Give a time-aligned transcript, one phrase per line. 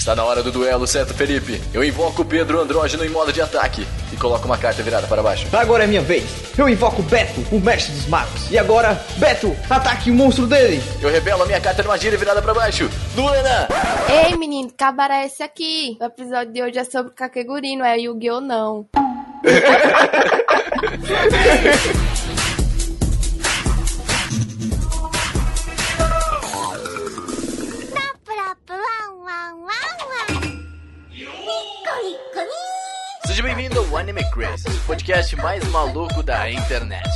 [0.00, 1.60] Está na hora do duelo, certo, Felipe?
[1.74, 5.22] Eu invoco o Pedro Andrógeno em modo de ataque e coloco uma carta virada para
[5.22, 5.46] baixo.
[5.54, 6.24] Agora é minha vez.
[6.56, 8.50] Eu invoco Beto, o mestre dos magos.
[8.50, 10.82] E agora, Beto, ataque o monstro dele.
[11.02, 12.88] Eu revelo a minha carta de magia virada para baixo.
[13.14, 13.68] Luana!
[14.08, 15.98] Ei, menino, cabaré esse aqui.
[16.00, 18.40] O episódio de hoje é sobre Kakeguri, não é Yu-Gi-Oh!
[18.40, 18.86] não.
[33.26, 37.08] Seja bem-vindo ao Anime Crazy, o podcast mais maluco da internet.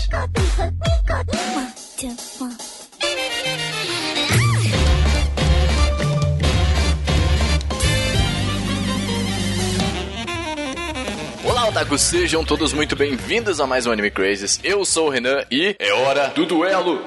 [11.45, 14.61] Olá, otaku, sejam todos muito bem-vindos a mais um Anime Crazes.
[14.63, 17.05] Eu sou o Renan e é hora do duelo.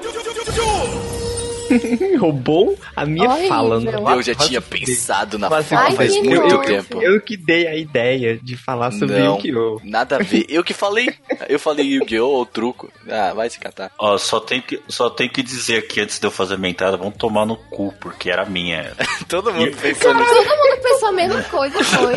[2.18, 3.48] Roubou a minha Horrível.
[3.48, 3.80] fala.
[3.80, 6.62] Não Eu já tinha pensado na fala faz muito nojo.
[6.62, 7.02] tempo.
[7.02, 9.80] Eu que dei a ideia de falar sobre Yu-Gi-Oh!
[9.84, 10.44] nada a ver.
[10.48, 11.12] Eu que falei.
[11.48, 12.28] Eu falei Yu-Gi-Oh!
[12.28, 12.90] ou truco.
[13.08, 13.90] Ah, vai se catar.
[13.98, 16.96] Ó, só tem, que, só tem que dizer aqui antes de eu fazer minha entrada,
[16.96, 18.92] vamos tomar no cu, porque era minha.
[19.28, 20.34] Todo mundo pensou nisso.
[20.34, 22.14] Todo mundo pensou a mesma coisa, foi.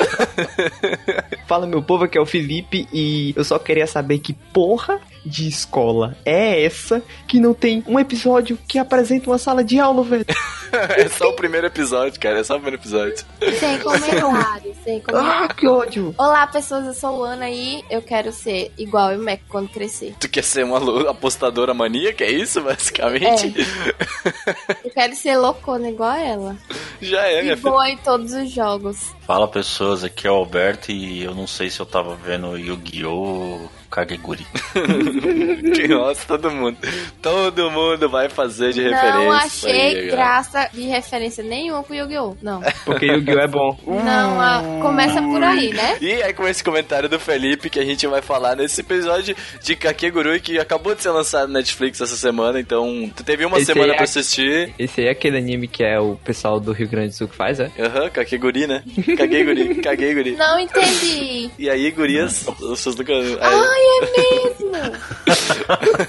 [1.48, 5.48] Fala meu povo, aqui é o Felipe e eu só queria saber que porra de
[5.48, 10.26] escola é essa que não tem um episódio que apresenta uma sala de aula, velho?
[10.72, 12.40] É só o primeiro episódio, cara.
[12.40, 13.26] É só o primeiro episódio.
[13.60, 15.52] Sem comentários, sem comentários.
[15.52, 16.16] Ah, que ódio!
[16.18, 20.16] Olá, pessoas, eu sou Luana e eu quero ser igual o Mac quando crescer.
[20.18, 22.24] Tu quer ser uma apostadora maníaca?
[22.24, 23.54] É isso, basicamente?
[24.86, 26.56] Eu quero ser loucona igual ela.
[27.02, 27.70] Já é, E minha filha.
[27.70, 29.12] boa em todos os jogos.
[29.28, 33.68] Fala pessoas, aqui é o Alberto e eu não sei se eu tava vendo Yu-Gi-Oh!
[33.92, 34.48] Ou Kageguri.
[35.76, 36.78] Que Nossa, todo mundo.
[37.22, 39.14] Todo mundo vai fazer de referência.
[39.14, 40.12] Não isso aí, achei cara.
[40.12, 42.36] graça de referência nenhuma pro Yu-Gi-Oh!
[42.42, 42.62] Não.
[42.86, 43.40] Porque Yu-Gi-Oh!
[43.40, 43.78] é bom.
[43.86, 45.98] Não, a- começa por aí, né?
[46.02, 49.76] E aí com esse comentário do Felipe que a gente vai falar nesse episódio de
[49.76, 53.68] Kakegurui que acabou de ser lançado na Netflix essa semana, então tu teve uma Esse
[53.68, 54.74] semana aí é pra assistir.
[54.80, 57.36] Esse aí é aquele anime que é o pessoal do Rio Grande do Sul que
[57.36, 57.72] faz, é?
[57.80, 58.84] Aham, Kakeguri, né?
[59.18, 60.32] Kakeguri, Kakeguri.
[60.36, 61.50] Não entendi.
[61.58, 63.14] E aí, gurias, vocês nunca...
[63.14, 64.72] Ai, é mesmo?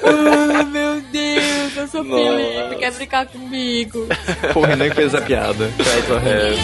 [0.02, 2.36] Ai, meu Deus, eu sou Nossa.
[2.36, 4.06] Felipe, quer brincar comigo?
[4.52, 5.70] Pô, Renan que fez a piada.
[6.08, 6.54] O Renan.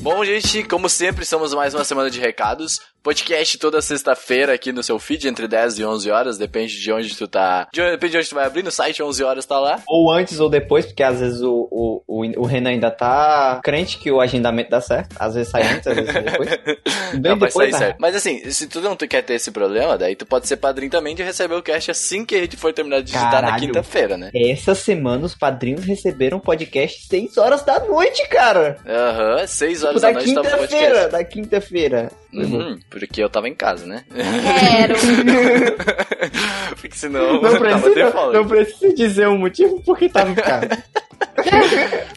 [0.06, 2.78] Bom, gente, como sempre, estamos mais uma semana de recados.
[3.02, 7.16] Podcast toda sexta-feira aqui no seu feed, entre 10 e 11 horas, depende de onde
[7.16, 7.68] tu tá.
[7.72, 9.80] De, depende de onde tu vai abrir, no site 11 horas tá lá.
[9.86, 13.98] Ou antes ou depois, porque às vezes o, o, o, o Renan ainda tá crente
[13.98, 15.14] que o agendamento dá certo.
[15.20, 16.48] Às vezes sai antes, às vezes depois.
[17.14, 17.78] Bem Não, vai depois, sair né?
[17.78, 17.96] certo.
[18.00, 21.14] Mas assim, se tu não quer ter esse problema, daí tu pode ser padrinho também
[21.14, 23.60] de receber o cast assim que a gente for terminar de digitar na Caralho.
[23.66, 24.30] quinta-feira, né?
[24.34, 28.78] Essa semana os padrinhos receberam podcast 6 horas da noite, cara.
[28.84, 32.12] Aham, 6 Tipo, horas da da quinta-feira, da quinta-feira.
[32.32, 34.04] Uhum, porque eu tava em casa, né?
[34.12, 34.94] Quero.
[36.80, 38.34] porque senão Não precisa, default.
[38.34, 40.68] não precisa dizer o motivo porque tava em casa.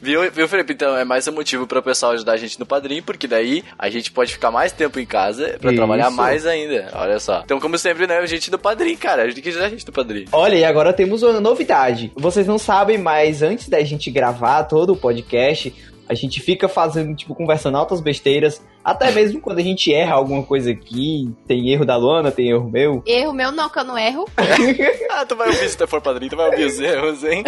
[0.02, 0.74] Viu, viu, Felipe?
[0.74, 3.64] Então é mais um motivo para o pessoal ajudar a gente no padrinho, porque daí
[3.78, 5.78] a gente pode ficar mais tempo em casa pra Isso.
[5.78, 6.90] trabalhar mais ainda.
[6.94, 7.42] Olha só.
[7.44, 9.24] Então, como sempre, né, a gente do padrinho, cara.
[9.24, 10.28] A gente tem que ajudar a gente do padrinho.
[10.32, 12.12] Olha, e agora temos uma novidade.
[12.16, 15.74] Vocês não sabem, mas antes da gente gravar todo o podcast,
[16.10, 18.62] a gente fica fazendo, tipo, conversando altas besteiras.
[18.84, 22.70] Até mesmo quando a gente erra alguma coisa aqui, tem erro da Luana, tem erro
[22.70, 23.04] meu.
[23.06, 24.26] Erro meu não, que eu não erro.
[25.12, 27.44] Ah, tu vai ouvir se tu for padrinho, tu vai ouvir os erros, hein?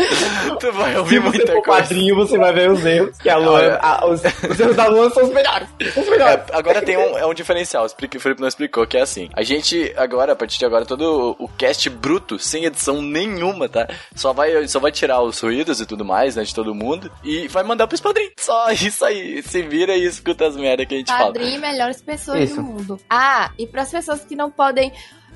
[0.59, 1.81] Tu vai Se ouvir você muita for coisa.
[1.81, 3.17] padrinho, você vai ver os erros.
[3.19, 3.79] Que a Luana, Olha.
[3.81, 5.67] a- os, os erros da Luana são os melhores.
[5.95, 6.41] Os melhores.
[6.49, 9.29] É, agora tem um, é um diferencial, o Felipe não explicou, que é assim.
[9.33, 13.87] A gente, agora, a partir de agora, todo o, cast bruto, sem edição nenhuma, tá?
[14.15, 17.47] Só vai, só vai tirar os ruídos e tudo mais, né, de todo mundo, e
[17.47, 18.33] vai mandar pros padrinhos.
[18.39, 19.41] Só isso aí.
[19.43, 21.30] Se vira e escuta as merda que a gente fala.
[21.33, 22.55] Padrinho, melhores pessoas Isso.
[22.55, 22.99] do mundo.
[23.09, 24.91] Ah, e para as pessoas que não podem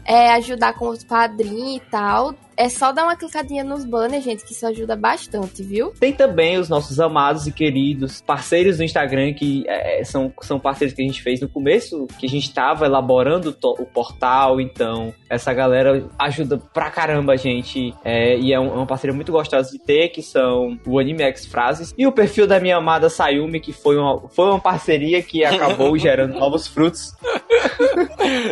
[0.06, 4.44] é, ajudar com os padrinhos e tal, é só dar uma clicadinha nos banners, gente,
[4.46, 5.92] que isso ajuda bastante, viu?
[6.00, 10.96] Tem também os nossos amados e queridos parceiros do Instagram, que é, são, são parceiros
[10.96, 15.54] que a gente fez no começo, que a gente tava elaborando o, portal, então essa
[15.54, 19.72] galera ajuda pra caramba a gente, é, e é, um- é uma parceria muito gostosa
[19.72, 23.60] de ter, que são o Anime X Frases, e o perfil da minha amada Sayumi,
[23.60, 27.14] que foi uma, foi uma parceria que acabou gerando novos frutos.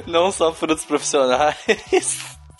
[0.07, 1.55] Não só frutos profissionais.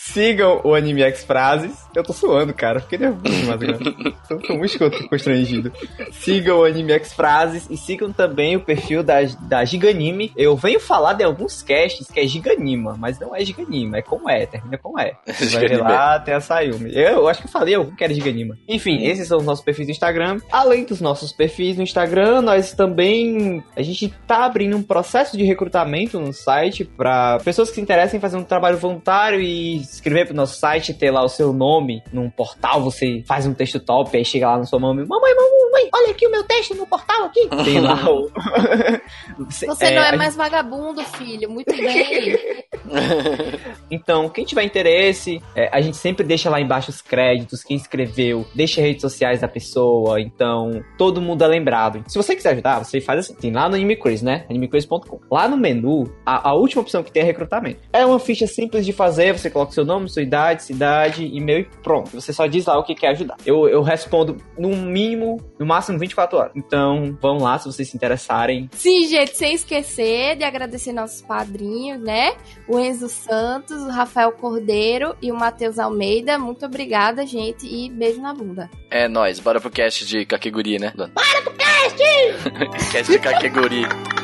[0.05, 1.71] Sigam o Anime X Frases.
[1.95, 2.81] Eu tô suando, cara.
[2.81, 4.13] Fiquei nervoso demais agora.
[4.27, 4.77] tô, tô muito
[5.09, 5.71] constrangido.
[6.11, 10.33] Sigam o Anime X Frases e sigam também o perfil da, da Giganime.
[10.35, 14.29] Eu venho falar de alguns casts que é Giganima, mas não é Giganima, é como
[14.29, 15.13] é, termina com é.
[15.25, 16.91] Você vai ver lá, tem a Sayumi.
[16.94, 18.57] Eu, eu acho que eu falei algum que era Giganima.
[18.67, 20.39] Enfim, esses são os nossos perfis do Instagram.
[20.51, 23.63] Além dos nossos perfis no Instagram, nós também.
[23.75, 28.17] A gente tá abrindo um processo de recrutamento no site para pessoas que se interessem
[28.17, 32.01] em fazer um trabalho voluntário e escrever pro nosso site, ter lá o seu nome
[32.12, 32.81] num portal.
[32.84, 36.12] Você faz um texto top, aí chega lá na sua mão e mamãe, mamãe, olha
[36.12, 37.48] aqui o meu texto no portal aqui.
[37.63, 38.30] Tem lá o.
[39.50, 41.50] Você É, não é gente- mais vagabundo, filho.
[41.50, 42.38] Muito bem.
[43.90, 48.46] Então, quem tiver interesse, é, a gente sempre deixa lá embaixo os créditos, quem escreveu,
[48.56, 52.04] deixa redes sociais da pessoa, então todo mundo é lembrado.
[52.07, 54.46] Se você quiser ajudar, você faz assim, tem lá no AnimeCraze, né?
[54.50, 55.19] animecraze.com.
[55.31, 57.80] Lá no menu, a, a última opção que tem é recrutamento.
[57.92, 61.77] É uma ficha simples de fazer, você coloca seu nome, sua idade, cidade, e-mail e
[61.81, 62.09] pronto.
[62.12, 63.38] Você só diz lá o que quer ajudar.
[63.45, 66.51] Eu, eu respondo no mínimo, no máximo 24 horas.
[66.56, 68.69] Então, vão lá se vocês se interessarem.
[68.74, 72.33] Sim, gente, sem esquecer de agradecer nossos padrinhos, né?
[72.68, 76.38] O Enzo Santos, o Rafael Cordeiro e o Matheus Almeida.
[76.38, 78.69] Muito obrigada, gente, e beijo na bunda.
[78.89, 80.94] É nóis, bora pro cast de Kakeguri, né?
[80.95, 81.97] Bora pro cast!
[82.91, 84.23] cast de Kakeguri.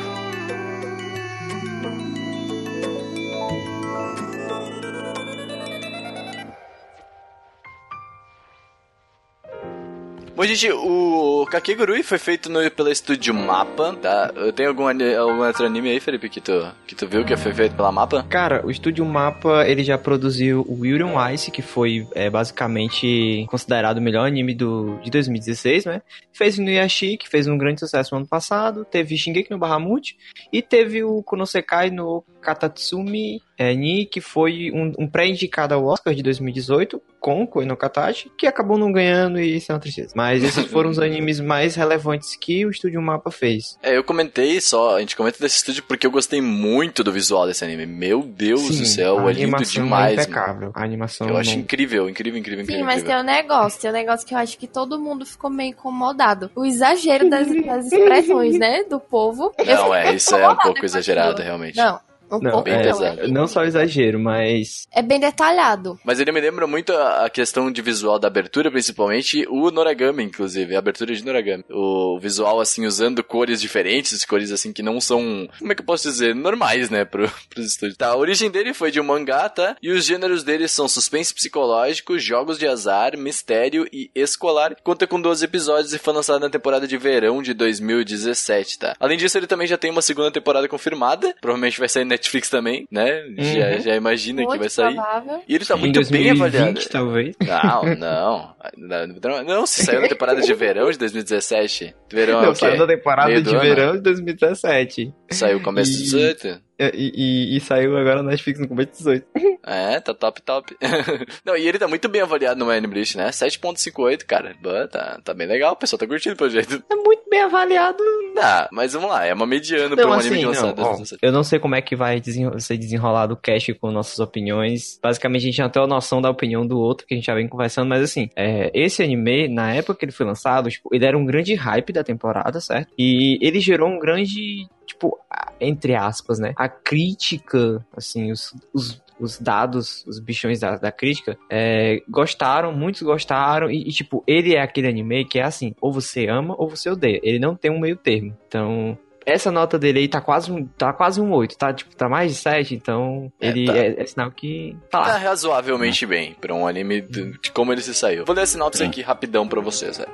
[10.40, 14.32] Bom, gente, o Kakegurui foi feito no, pela Estúdio Mapa, tá?
[14.56, 17.76] Tem algum, algum outro anime aí, Felipe, que tu, que tu viu que foi feito
[17.76, 18.24] pela Mapa?
[18.26, 23.98] Cara, o Estúdio Mapa, ele já produziu o William Ice, que foi é, basicamente considerado
[23.98, 26.00] o melhor anime do, de 2016, né?
[26.32, 30.16] Fez o Nuyashi, que fez um grande sucesso no ano passado, teve Shingeki no Bahamut,
[30.50, 36.14] e teve o Konosekai no Katatsumi é, Ni, que foi um, um pré-indicado ao Oscar
[36.14, 40.14] de 2018, com Koi no Katachi, que acabou não ganhando e isso é uma tristeza.
[40.16, 43.76] Mas esses foram os animes mais relevantes que o Estúdio Mapa fez.
[43.82, 47.46] É, eu comentei só, a gente comenta desse estúdio porque eu gostei muito do visual
[47.46, 47.84] desse anime.
[47.84, 50.12] Meu Deus do céu, é lindo animação demais.
[50.12, 50.22] é mano.
[50.22, 50.72] impecável.
[50.74, 52.86] A animação Eu acho não- incrível, incrível, incrível, Sim, incrível.
[52.86, 53.22] mas incrível.
[53.22, 56.50] tem um negócio, tem um negócio que eu acho que todo mundo ficou meio incomodado.
[56.56, 59.52] O exagero das, das expressões, né, do povo.
[59.66, 61.76] Não, é, isso é um pouco exagerado, realmente.
[61.76, 62.00] Não,
[62.32, 65.98] um Não, pouco é, não, é, só exagero, mas é bem detalhado.
[66.04, 70.24] Mas ele me lembra muito a a questão de visual da abertura, principalmente o Noragami,
[70.24, 71.64] inclusive, a abertura de Noragami.
[71.70, 75.86] O visual, assim, usando cores diferentes, cores, assim, que não são, como é que eu
[75.86, 77.96] posso dizer, normais, né, pro, pros estúdios.
[77.96, 79.76] Tá, a origem dele foi de um mangá, tá?
[79.82, 84.76] E os gêneros dele são suspense psicológico, jogos de azar, mistério e escolar.
[84.82, 88.96] Conta com 12 episódios e foi lançado na temporada de verão de 2017, tá?
[88.98, 92.50] Além disso, ele também já tem uma segunda temporada confirmada, provavelmente vai sair na Netflix
[92.50, 93.24] também, né?
[93.38, 94.94] Já, já imagina que Muito vai sair.
[94.94, 95.42] provável.
[95.48, 96.88] E ele tá em muito bem 2020, avaliado.
[96.90, 97.36] talvez.
[97.40, 98.54] Não, não.
[98.76, 101.94] Não, não, se saiu na temporada de verão de 2017.
[102.12, 102.58] Verão é Não, o quê?
[102.60, 103.60] saiu da temporada Meio de ano?
[103.60, 105.12] verão de 2017.
[105.30, 106.60] Saiu começo de E- 18.
[106.94, 109.26] E, e- e saiu agora na Netflix no começo de 18.
[109.62, 110.74] É, tá top, top.
[111.44, 113.28] não, e ele tá muito bem avaliado no Animalist, né?
[113.28, 114.54] 7.58, cara.
[114.90, 116.82] Tá, tá bem legal, o pessoal tá curtindo pelo jeito.
[116.90, 118.02] É muito bem avaliado.
[118.34, 120.84] Tá, mas vamos lá, é uma mediana pra um assim, anime de não, lançado ó,
[120.84, 121.18] 2017.
[121.22, 124.98] eu não sei como é que vai desenro- ser desenrolado o cast com nossas opiniões.
[125.02, 127.34] Basicamente, a gente já tem a noção da opinião do outro, que a gente já
[127.34, 131.04] vem conversando, mas assim, é, esse anime, na época que ele foi lançado, tipo, ele
[131.04, 132.88] era um grande hype da temporada, certo?
[132.98, 134.66] E ele gerou um grande,
[135.00, 135.18] tipo,
[135.58, 136.52] entre aspas, né?
[136.56, 143.02] A crítica, assim, os, os, os dados, os bichões da, da crítica, é, gostaram, muitos
[143.02, 146.68] gostaram, e, e, tipo, ele é aquele anime que é assim, ou você ama ou
[146.68, 147.20] você odeia.
[147.22, 148.36] Ele não tem um meio termo.
[148.46, 151.72] Então, essa nota dele aí tá quase um, tá quase um 8, tá?
[151.72, 153.76] Tipo, tá mais de 7, então É, ele tá.
[153.76, 157.80] é, é sinal que tá Tá razoavelmente bem pra um anime de, de como ele
[157.82, 158.24] se saiu.
[158.24, 160.10] Vou ler a sinopse aqui rapidão pra vocês, velho.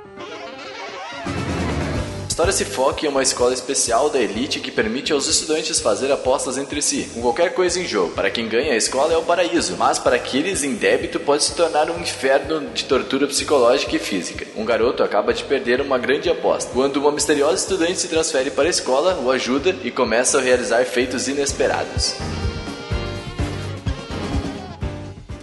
[2.37, 6.55] História se foca em uma escola especial da elite que permite aos estudantes fazer apostas
[6.55, 8.13] entre si, com qualquer coisa em jogo.
[8.13, 11.55] Para quem ganha, a escola é o paraíso, mas para aqueles em débito pode se
[11.55, 14.45] tornar um inferno de tortura psicológica e física.
[14.55, 16.71] Um garoto acaba de perder uma grande aposta.
[16.71, 20.85] Quando uma misteriosa estudante se transfere para a escola, o ajuda e começa a realizar
[20.85, 22.13] feitos inesperados.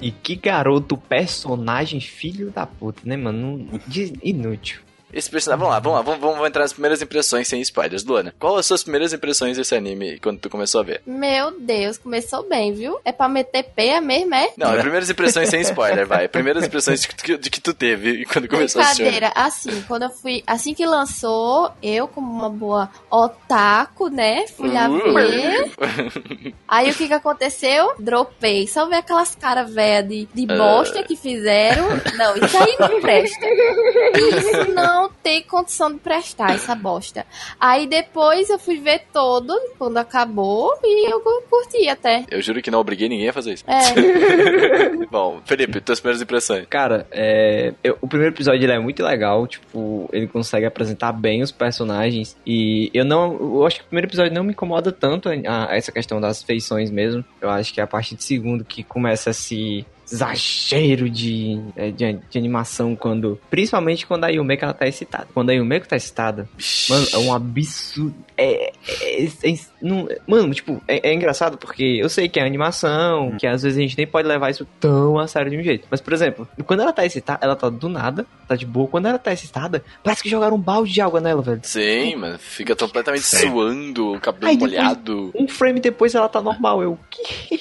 [0.00, 3.68] E que garoto, personagem filho da puta, né, mano?
[4.22, 4.93] Inútil.
[5.14, 5.60] Esse personagem.
[5.60, 8.04] Vamos lá, vamos lá, vamos, vamos entrar nas primeiras impressões sem spoilers.
[8.04, 11.02] Luana, qual as suas primeiras impressões desse anime quando tu começou a ver?
[11.06, 12.98] Meu Deus, começou bem, viu?
[13.04, 14.50] É pra meter peia mesmo, é?
[14.56, 16.28] Não, primeiras impressões sem spoiler, vai.
[16.28, 19.02] Primeiras impressões de que, de que tu teve quando começou a assistir.
[19.04, 20.42] Brincadeira, assim, quando eu fui.
[20.46, 24.46] Assim que lançou, eu, como uma boa otaku, né?
[24.48, 25.14] Fui lá Uh.
[25.14, 25.72] ver.
[26.68, 27.94] Aí o que que aconteceu?
[27.98, 28.66] Dropei.
[28.66, 31.88] Só ver aquelas caras velhas de, de bosta que fizeram.
[32.16, 33.46] Não, isso aí não presta.
[33.46, 37.26] Isso não tem condição de prestar, essa bosta.
[37.60, 42.24] Aí depois eu fui ver todo, quando acabou, e eu curti até.
[42.30, 43.64] Eu juro que não obriguei ninguém a fazer isso.
[43.66, 46.66] É, Bom, Felipe, tuas primeiras impressões.
[46.68, 51.42] Cara, é, eu- o primeiro episódio ele é muito legal, tipo, ele consegue apresentar bem
[51.42, 55.28] os personagens e eu não, eu acho que o primeiro episódio não me incomoda tanto
[55.28, 57.24] a, a essa questão das feições mesmo.
[57.40, 62.18] Eu acho que é a partir do segundo que começa esse exagero de, é, de,
[62.30, 65.26] de animação quando, principalmente quando a Yumeko ela tá excitada.
[65.34, 66.48] Quando a Yumeko tá excitada,
[66.88, 68.14] Mano, é um absurdo.
[68.36, 72.44] É, é- é- é- não- mano, tipo, é, é engraçado porque eu sei que é
[72.44, 75.62] animação, que às vezes a gente nem pode levar isso tão a sério de um
[75.62, 75.86] jeito.
[75.90, 78.88] Mas, por exemplo, quando ela tá excitada, ela tá do nada, tá de boa.
[78.88, 81.60] Quando ela tá excitada, parece que jogaram um balde de água nela, velho.
[81.62, 83.50] Sim, mano, fica completamente Sim.
[83.50, 85.30] suando, cabelo depois- molhado.
[85.34, 86.82] Um frame depois ela tá normal.
[86.82, 87.60] Eu, que?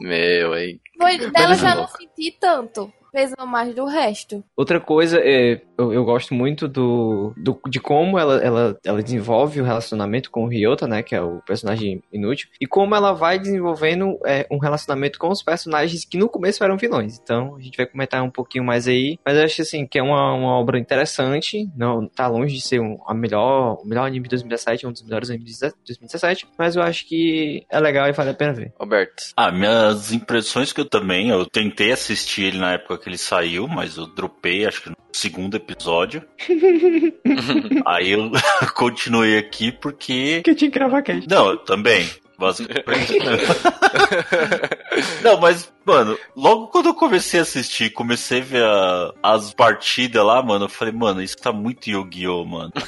[0.00, 0.78] Meu, aí.
[0.98, 2.92] foi, dela já não senti tanto.
[3.12, 4.44] Pesou mais do resto.
[4.56, 9.60] Outra coisa, é, eu, eu gosto muito do, do- de como ela, ela, ela desenvolve
[9.60, 13.38] o relacionamento com o Ryota, né, que é o personagem inútil, e como ela vai
[13.38, 17.18] desenvolvendo é, um relacionamento com os personagens que no começo eram vilões.
[17.22, 20.02] Então, a gente vai comentar um pouquinho mais aí, mas eu acho assim que é
[20.02, 24.24] uma, uma obra interessante, não tá longe de ser um, a melhor, o melhor anime
[24.24, 28.12] de 2017, um dos melhores animes de 2017, mas eu acho que é legal e
[28.12, 28.72] vale a pena ver.
[28.78, 29.22] Roberto.
[29.36, 33.68] Ah, minhas impressões que eu também, eu tentei assistir ele na época que ele saiu,
[33.68, 36.24] mas eu dropei, acho que no segundo episódio.
[37.86, 38.32] Aí eu
[38.74, 40.42] continuei aqui porque.
[40.42, 41.28] Que eu tinha que gravar cast.
[41.28, 42.04] Não, eu também.
[42.38, 43.18] Basicamente.
[45.22, 50.24] Não, mas, mano, logo quando eu comecei a assistir, comecei a ver a- as partidas
[50.24, 52.72] lá, mano, eu falei, mano, isso tá muito Yu-Gi-Oh, mano.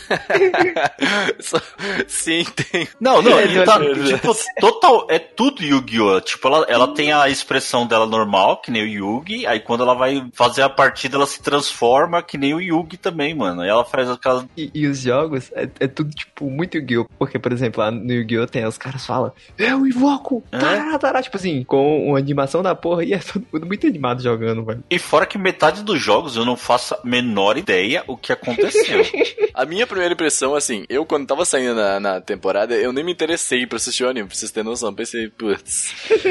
[2.07, 2.89] Sim, tem.
[3.01, 6.21] Não, não, É, ele tá, tipo, total, é tudo Yu-Gi-Oh!
[6.21, 9.95] Tipo, ela, ela tem a expressão dela normal, que nem o Yugi, aí quando ela
[9.95, 13.63] vai fazer a partida, ela se transforma, que nem o Yugi também, mano.
[13.63, 14.47] Aí ela faz aquela...
[14.57, 17.07] E, e os jogos é, é tudo, tipo, muito Yu-Gi-Oh!
[17.19, 18.47] Porque, por exemplo, lá no Yu-Gi-Oh!
[18.47, 20.43] tem os caras falam, eu invoco!
[20.53, 20.59] É?
[20.59, 24.23] Tará, tará, tipo assim, com uma animação da porra e é todo mundo muito animado
[24.23, 24.85] jogando, velho.
[24.91, 29.03] E fora que metade dos jogos eu não faço a menor ideia o que aconteceu.
[29.55, 33.11] A minha primeira impressão, assim, eu quando tava saindo na, na temporada, eu nem me
[33.11, 34.95] interessei pra assistir o anime, pra vocês terem noção.
[34.95, 35.93] Pensei, putz.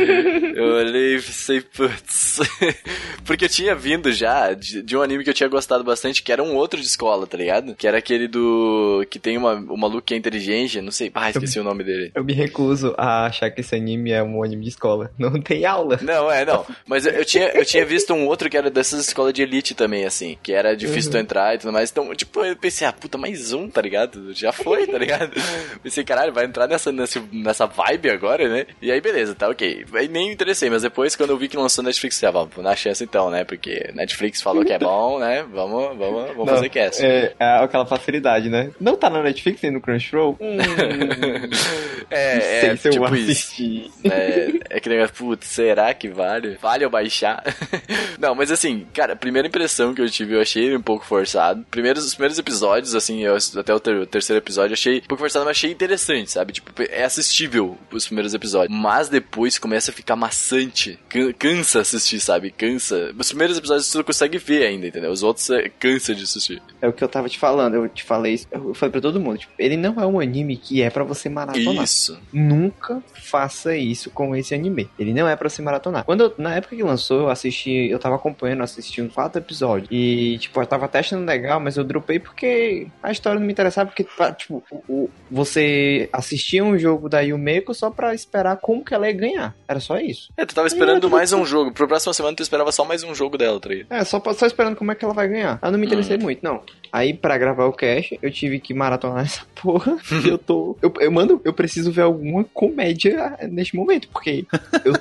[0.55, 2.39] eu olhei e pensei, putz.
[3.25, 6.31] Porque eu tinha vindo já de, de um anime que eu tinha gostado bastante, que
[6.31, 7.75] era um outro de escola, tá ligado?
[7.75, 9.05] Que era aquele do.
[9.09, 11.11] que tem uma, um maluco que é inteligente, não sei.
[11.13, 12.11] Ah, esqueci o nome dele.
[12.15, 15.11] Eu me recuso a achar que esse anime é um anime de escola.
[15.17, 15.99] Não tem aula.
[16.01, 16.65] Não, é, não.
[16.87, 19.75] Mas eu, eu tinha, eu tinha visto um outro que era dessas escolas de elite
[19.75, 20.37] também, assim.
[20.41, 21.91] Que era difícil tu entrar e tudo mais.
[21.91, 24.33] Então, tipo, eu pensei, ah, puta, mais um, tá ligado?
[24.33, 25.31] Já foi, tá ligado?
[25.83, 28.65] Pensei, caralho, vai entrar nessa, nessa, nessa vibe agora, né?
[28.81, 29.85] E aí, beleza, tá ok.
[29.93, 32.55] Aí nem me interessei, mas depois, quando eu vi que lançou Netflix, eu falei, ah,
[32.55, 33.43] vou na chance então, né?
[33.43, 35.45] Porque Netflix falou que é bom, né?
[35.51, 37.05] Vamos, vamos, vamos fazer cast.
[37.05, 38.71] É, é aquela facilidade, né?
[38.79, 40.37] Não tá na Netflix nem no Crunchyroll?
[40.39, 40.57] Hum,
[42.09, 42.35] É,
[42.67, 43.31] não é, se eu tipo isso.
[43.31, 43.91] assisti.
[44.03, 46.57] É, é que negócio, putz, será que vale?
[46.61, 47.43] Vale eu baixar?
[48.19, 51.05] Não, mas assim, cara, a primeira impressão que eu tive, eu achei ele um pouco
[51.05, 51.65] forçado.
[51.69, 55.01] Primeiros, os primeiros episódios, assim, eu, até o, ter- o terceiro episódio, eu achei um
[55.07, 56.53] pouco forçado, mas achei interessante, sabe?
[56.53, 58.77] Tipo, é assistível os primeiros episódios.
[58.77, 60.99] Mas depois começa a ficar maçante.
[61.09, 62.51] Can- Cansa assistir, sabe?
[62.51, 63.13] Cansa.
[63.17, 65.11] Os primeiros episódios você consegue ver ainda, entendeu?
[65.11, 66.61] Os outros é, cansa de assistir.
[66.81, 69.19] É o que eu tava te falando, eu te falei isso, eu falei pra todo
[69.19, 71.83] mundo, tipo, ele não é um anime que é pra você maratonar.
[71.83, 72.19] Isso.
[72.31, 72.76] Nunca
[73.13, 74.89] faça isso com esse anime.
[74.97, 76.03] Ele não é pra se maratonar.
[76.05, 79.87] Quando eu- na época que lançou, eu assisti, eu tava acompanhando, assisti uns quatro episódios.
[79.91, 83.51] E, tipo, eu tava até achando legal, mas eu dropei porque a história não me
[83.53, 84.05] interessava, porque,
[84.37, 89.07] tipo, o- o- você assistia um jogo da Yumeko só pra esperar como que ela
[89.07, 89.55] ia ganhar.
[89.67, 90.31] Era só isso.
[90.37, 91.71] É, tu tava esperando mais um jogo.
[91.71, 93.67] Pro próximo semana tu esperava só mais um jogo dela, tá?
[93.89, 95.59] É, só, só esperando como é que ela vai ganhar.
[95.61, 96.61] Eu não me interessei muito, não.
[96.91, 99.97] Aí, pra gravar o cast, eu tive que maratonar essa porra.
[100.25, 100.77] eu tô.
[100.81, 104.45] Eu, eu, mano, eu preciso ver alguma comédia neste momento, porque
[104.83, 104.93] eu.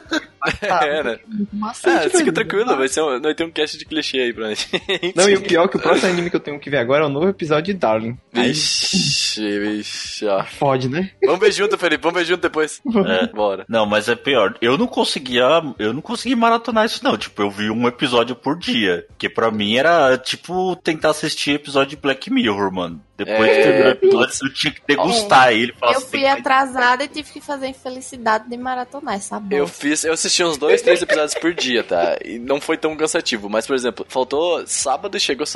[0.62, 1.18] É, né?
[1.52, 4.32] Nossa, Ah, tipo, fica tranquilo, vai, ser um, vai ter um cast de clichê aí
[4.32, 4.68] pra gente.
[5.14, 7.04] Não, e o pior é que o próximo anime que eu tenho que ver agora
[7.04, 8.16] é o novo episódio de Darling.
[8.32, 10.44] Vixe, vixe, ó.
[10.44, 11.10] fode, né?
[11.24, 12.80] Vamos ver junto, Felipe, vamos ver junto depois.
[13.06, 13.26] É.
[13.28, 13.64] Bora.
[13.68, 14.56] Não, mas é pior.
[14.60, 15.44] Eu não conseguia,
[15.78, 17.16] eu não consegui maratonar isso não.
[17.16, 21.90] Tipo, eu vi um episódio por dia, que pra mim era tipo tentar assistir episódio
[21.90, 23.00] de Black Mirror, mano.
[23.16, 23.56] Depois É.
[23.56, 25.72] de terminar o episódio, eu tinha que degustar ele.
[25.72, 29.40] Falar Eu assim, fui que- atrasada e tive que fazer a infelicidade de maratonar essa
[29.40, 29.54] bosta.
[29.54, 32.16] Eu fiz, eu assisti uns dois, três episódios por dia, tá?
[32.24, 33.48] E não foi tão cansativo.
[33.48, 35.46] Mas, por exemplo, faltou sábado, chegou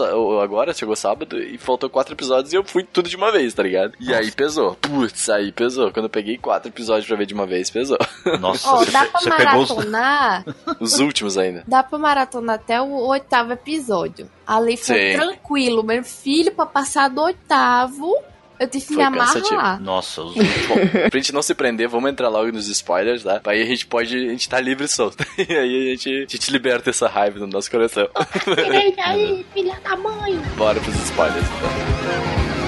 [0.40, 3.62] agora, chegou sábado, e faltou quatro episódios e eu fui tudo de uma vez, tá
[3.62, 3.92] ligado?
[4.00, 4.74] E aí pesou.
[4.76, 5.92] Putz, aí pesou.
[5.92, 7.98] Quando eu peguei quatro episódios pra ver de uma vez, pesou.
[8.40, 9.68] Nossa, você, dá pra você pegou os...
[9.70, 10.44] maratonar.
[10.80, 11.62] Os últimos ainda.
[11.66, 14.30] Dá pra maratonar até o oitavo episódio.
[14.50, 15.16] Ali foi Sim.
[15.16, 15.84] tranquilo.
[15.84, 18.12] Meu filho, pra passar do oitavo,
[18.58, 19.80] eu tive que me amarrar.
[19.80, 20.74] Nossa, os Bom,
[21.08, 23.40] pra gente não se prender, vamos entrar logo nos spoilers, tá?
[23.46, 25.24] Aí a gente pode, a gente tá livre e solto.
[25.38, 28.08] E aí a gente, a gente liberta essa raiva no nosso coração.
[29.04, 30.36] aí, filha da mãe.
[30.56, 32.59] Bora pros spoilers, então.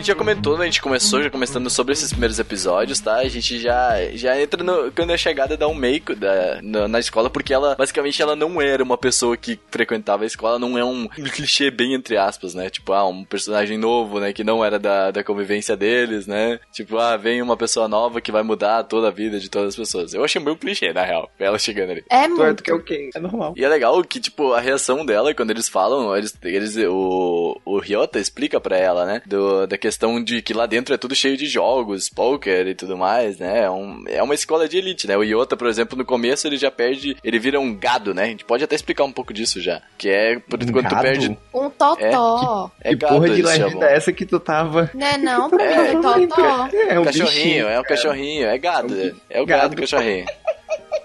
[0.00, 0.64] Gente já comentou, né?
[0.64, 3.16] A gente começou já começando sobre esses primeiros episódios, tá?
[3.16, 6.98] A gente já, já entra no, quando é a chegada da Umeko da, na, na
[6.98, 10.84] escola, porque ela, basicamente, ela não era uma pessoa que frequentava a escola, não é
[10.84, 12.70] um, um clichê bem entre aspas, né?
[12.70, 14.32] Tipo, ah, um personagem novo, né?
[14.32, 16.58] Que não era da, da convivência deles, né?
[16.72, 19.76] Tipo, ah, vem uma pessoa nova que vai mudar toda a vida de todas as
[19.76, 20.14] pessoas.
[20.14, 22.04] Eu achei meio clichê, na real, ela chegando ali.
[22.08, 22.56] É muito.
[22.56, 23.10] do que é o quê?
[23.14, 23.54] É normal.
[23.56, 27.78] E é legal que, tipo, a reação dela, quando eles falam, eles, eles o, o
[27.78, 29.22] Ryota explica pra ela, né?
[29.26, 32.96] Do, da questão de que lá dentro é tudo cheio de jogos, poker e tudo
[32.96, 33.62] mais, né?
[33.64, 35.16] É, um, é uma escola de elite, né?
[35.16, 38.24] O Ryota, por exemplo, no começo ele já perde, ele vira um gado, né?
[38.24, 39.82] A gente pode até explicar um pouco disso já.
[39.98, 41.02] Que é, por Um quando tu gado?
[41.02, 41.38] perde.
[41.54, 42.70] Um totó.
[42.80, 44.90] É que gado, porra de legenda é essa que tu tava...
[44.94, 46.68] Não é não, pra mim é totó.
[46.88, 47.68] É um cachorrinho, bichinho.
[47.68, 49.16] é um cachorrinho, é gado.
[49.28, 49.76] É o gado, Gado.
[49.76, 50.26] cachorrinho.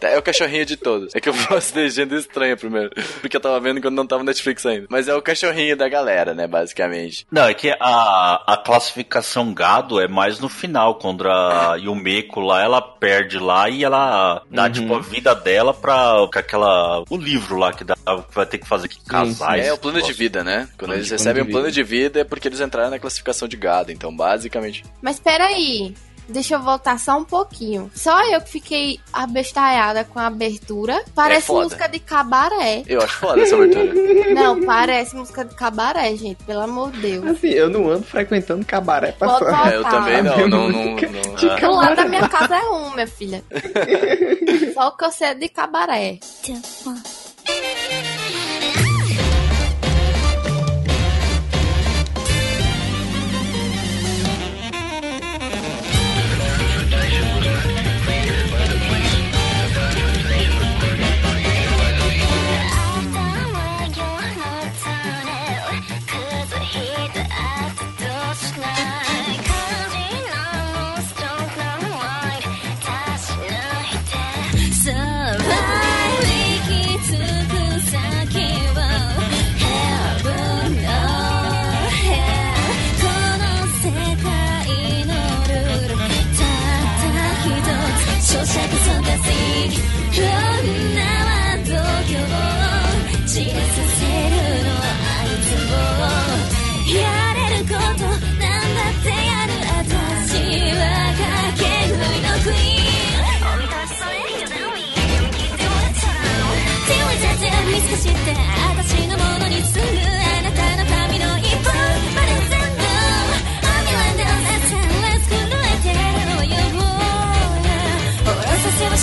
[0.09, 1.13] É o cachorrinho de todos.
[1.15, 2.89] É que eu faço legenda estranha primeiro.
[3.21, 4.87] Porque eu tava vendo quando não tava no Netflix ainda.
[4.89, 7.25] Mas é o cachorrinho da galera, né, basicamente.
[7.31, 12.61] Não, é que a, a classificação gado é mais no final, quando a Yumeko lá,
[12.63, 14.71] ela perde lá e ela dá, Uhum.
[14.71, 17.03] tipo, a vida dela pra aquela...
[17.09, 19.65] O livro lá que, dá, que vai ter que fazer que casais.
[19.65, 20.67] É o plano de vida, né?
[20.77, 23.57] Quando Plano eles recebem um plano de vida é porque eles entraram na classificação de
[23.57, 23.91] gado.
[23.91, 24.83] Então, basicamente.
[25.01, 25.93] Mas peraí.
[26.27, 27.91] Deixa eu voltar só um pouquinho.
[27.93, 31.03] Só eu que fiquei abestalhada com a abertura.
[31.13, 31.63] Parece foda.
[31.63, 32.83] música de cabaré.
[32.87, 33.93] Eu acho foda essa abertura.
[34.33, 36.43] Não, parece música de cabaré, gente.
[36.43, 37.25] Pelo amor de Deus.
[37.25, 39.67] Assim, eu não ando frequentando cabaré pra só...
[39.67, 40.47] É, eu também não.
[40.47, 40.95] não, não, não.
[40.95, 43.43] Do lado da minha casa é um, minha filha.
[44.73, 46.19] Só o que eu sei é de cabaré.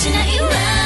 [0.03, 0.82] しないわ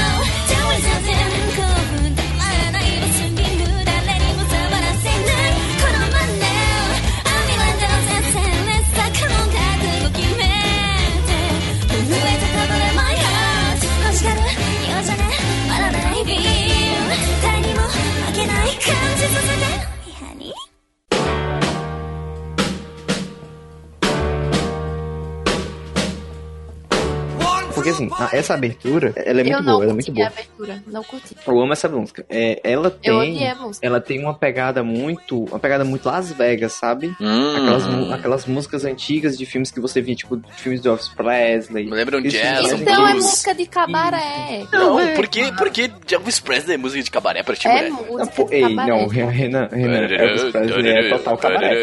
[27.97, 30.27] assim, a- essa abertura, ela é muito eu não boa, ela é muito boa.
[30.27, 30.83] a abertura.
[30.87, 31.37] Não curti.
[31.47, 32.25] Eu amo essa música.
[32.29, 33.39] É, ela tem.
[33.83, 35.45] Ela tem uma pegada muito.
[35.45, 37.15] Uma pegada muito Las Vegas, sabe?
[37.21, 41.85] Hum, Aquelas, aquelas músicas antigas de filmes que você via, tipo, filmes do Elvis Presley.
[41.87, 43.25] Me lembra um jazz, Mas Então é blues.
[43.25, 44.65] música de cabaré.
[44.73, 47.67] Não, Não, é, por que, por que Elvis Presley é música de cabaré pra ti,
[47.69, 48.91] É música pô, de ei, cabaré.
[48.91, 51.83] não, Renan, Renan, Elvis Presley é total cabaré.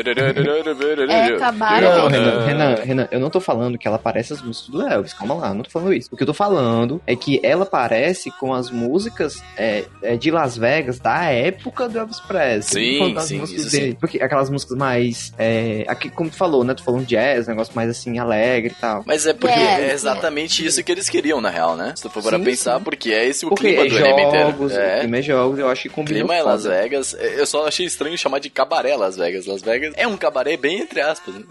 [1.10, 1.82] É cabaré.
[1.82, 5.13] Não, Renan, Renan, Renan, eu não tô falando que ela parece as músicas do Elvis,
[5.13, 6.02] calma lá, eu não tô falando isso.
[6.11, 10.31] O que eu tô falando é que ela parece com as músicas é, é, de
[10.31, 12.97] Las Vegas da época do Elvis Presley.
[12.97, 15.33] Sim, sim, músicas dele, Porque aquelas músicas mais.
[15.37, 16.73] É, aqui, como tu falou, né?
[16.73, 19.03] Tu falou um jazz, negócio mais assim, alegre e tal.
[19.05, 21.93] Mas é porque Yes, é exatamente isso que eles queriam, na real, né?
[21.95, 22.83] Se tu for para Sim, pensar, sim.
[22.83, 24.45] porque é esse o Porque clima é do anime inteiro.
[24.51, 24.99] jogos, o É.
[25.01, 26.63] clima é jogos, eu acho que O combinou clima é Las.
[26.63, 27.13] Vegas.
[27.13, 29.45] Eu só achei estranho chamar de cabaré Las Vegas.
[29.45, 31.35] Las Vegas é um cabaré bem entre aspas.
[31.35, 31.41] né?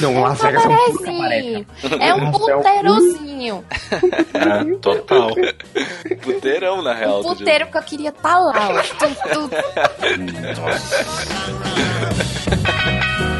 [0.00, 1.38] Não, Las Vegas é um cabaré.
[1.38, 1.64] É um
[2.02, 3.64] é um puteirozinho.
[3.92, 5.30] É, total.
[6.22, 7.20] Puteirão, na real.
[7.20, 8.52] Um puteiro que eu queria estar lá.
[8.70, 8.82] ó.
[8.82, 9.50] Tu-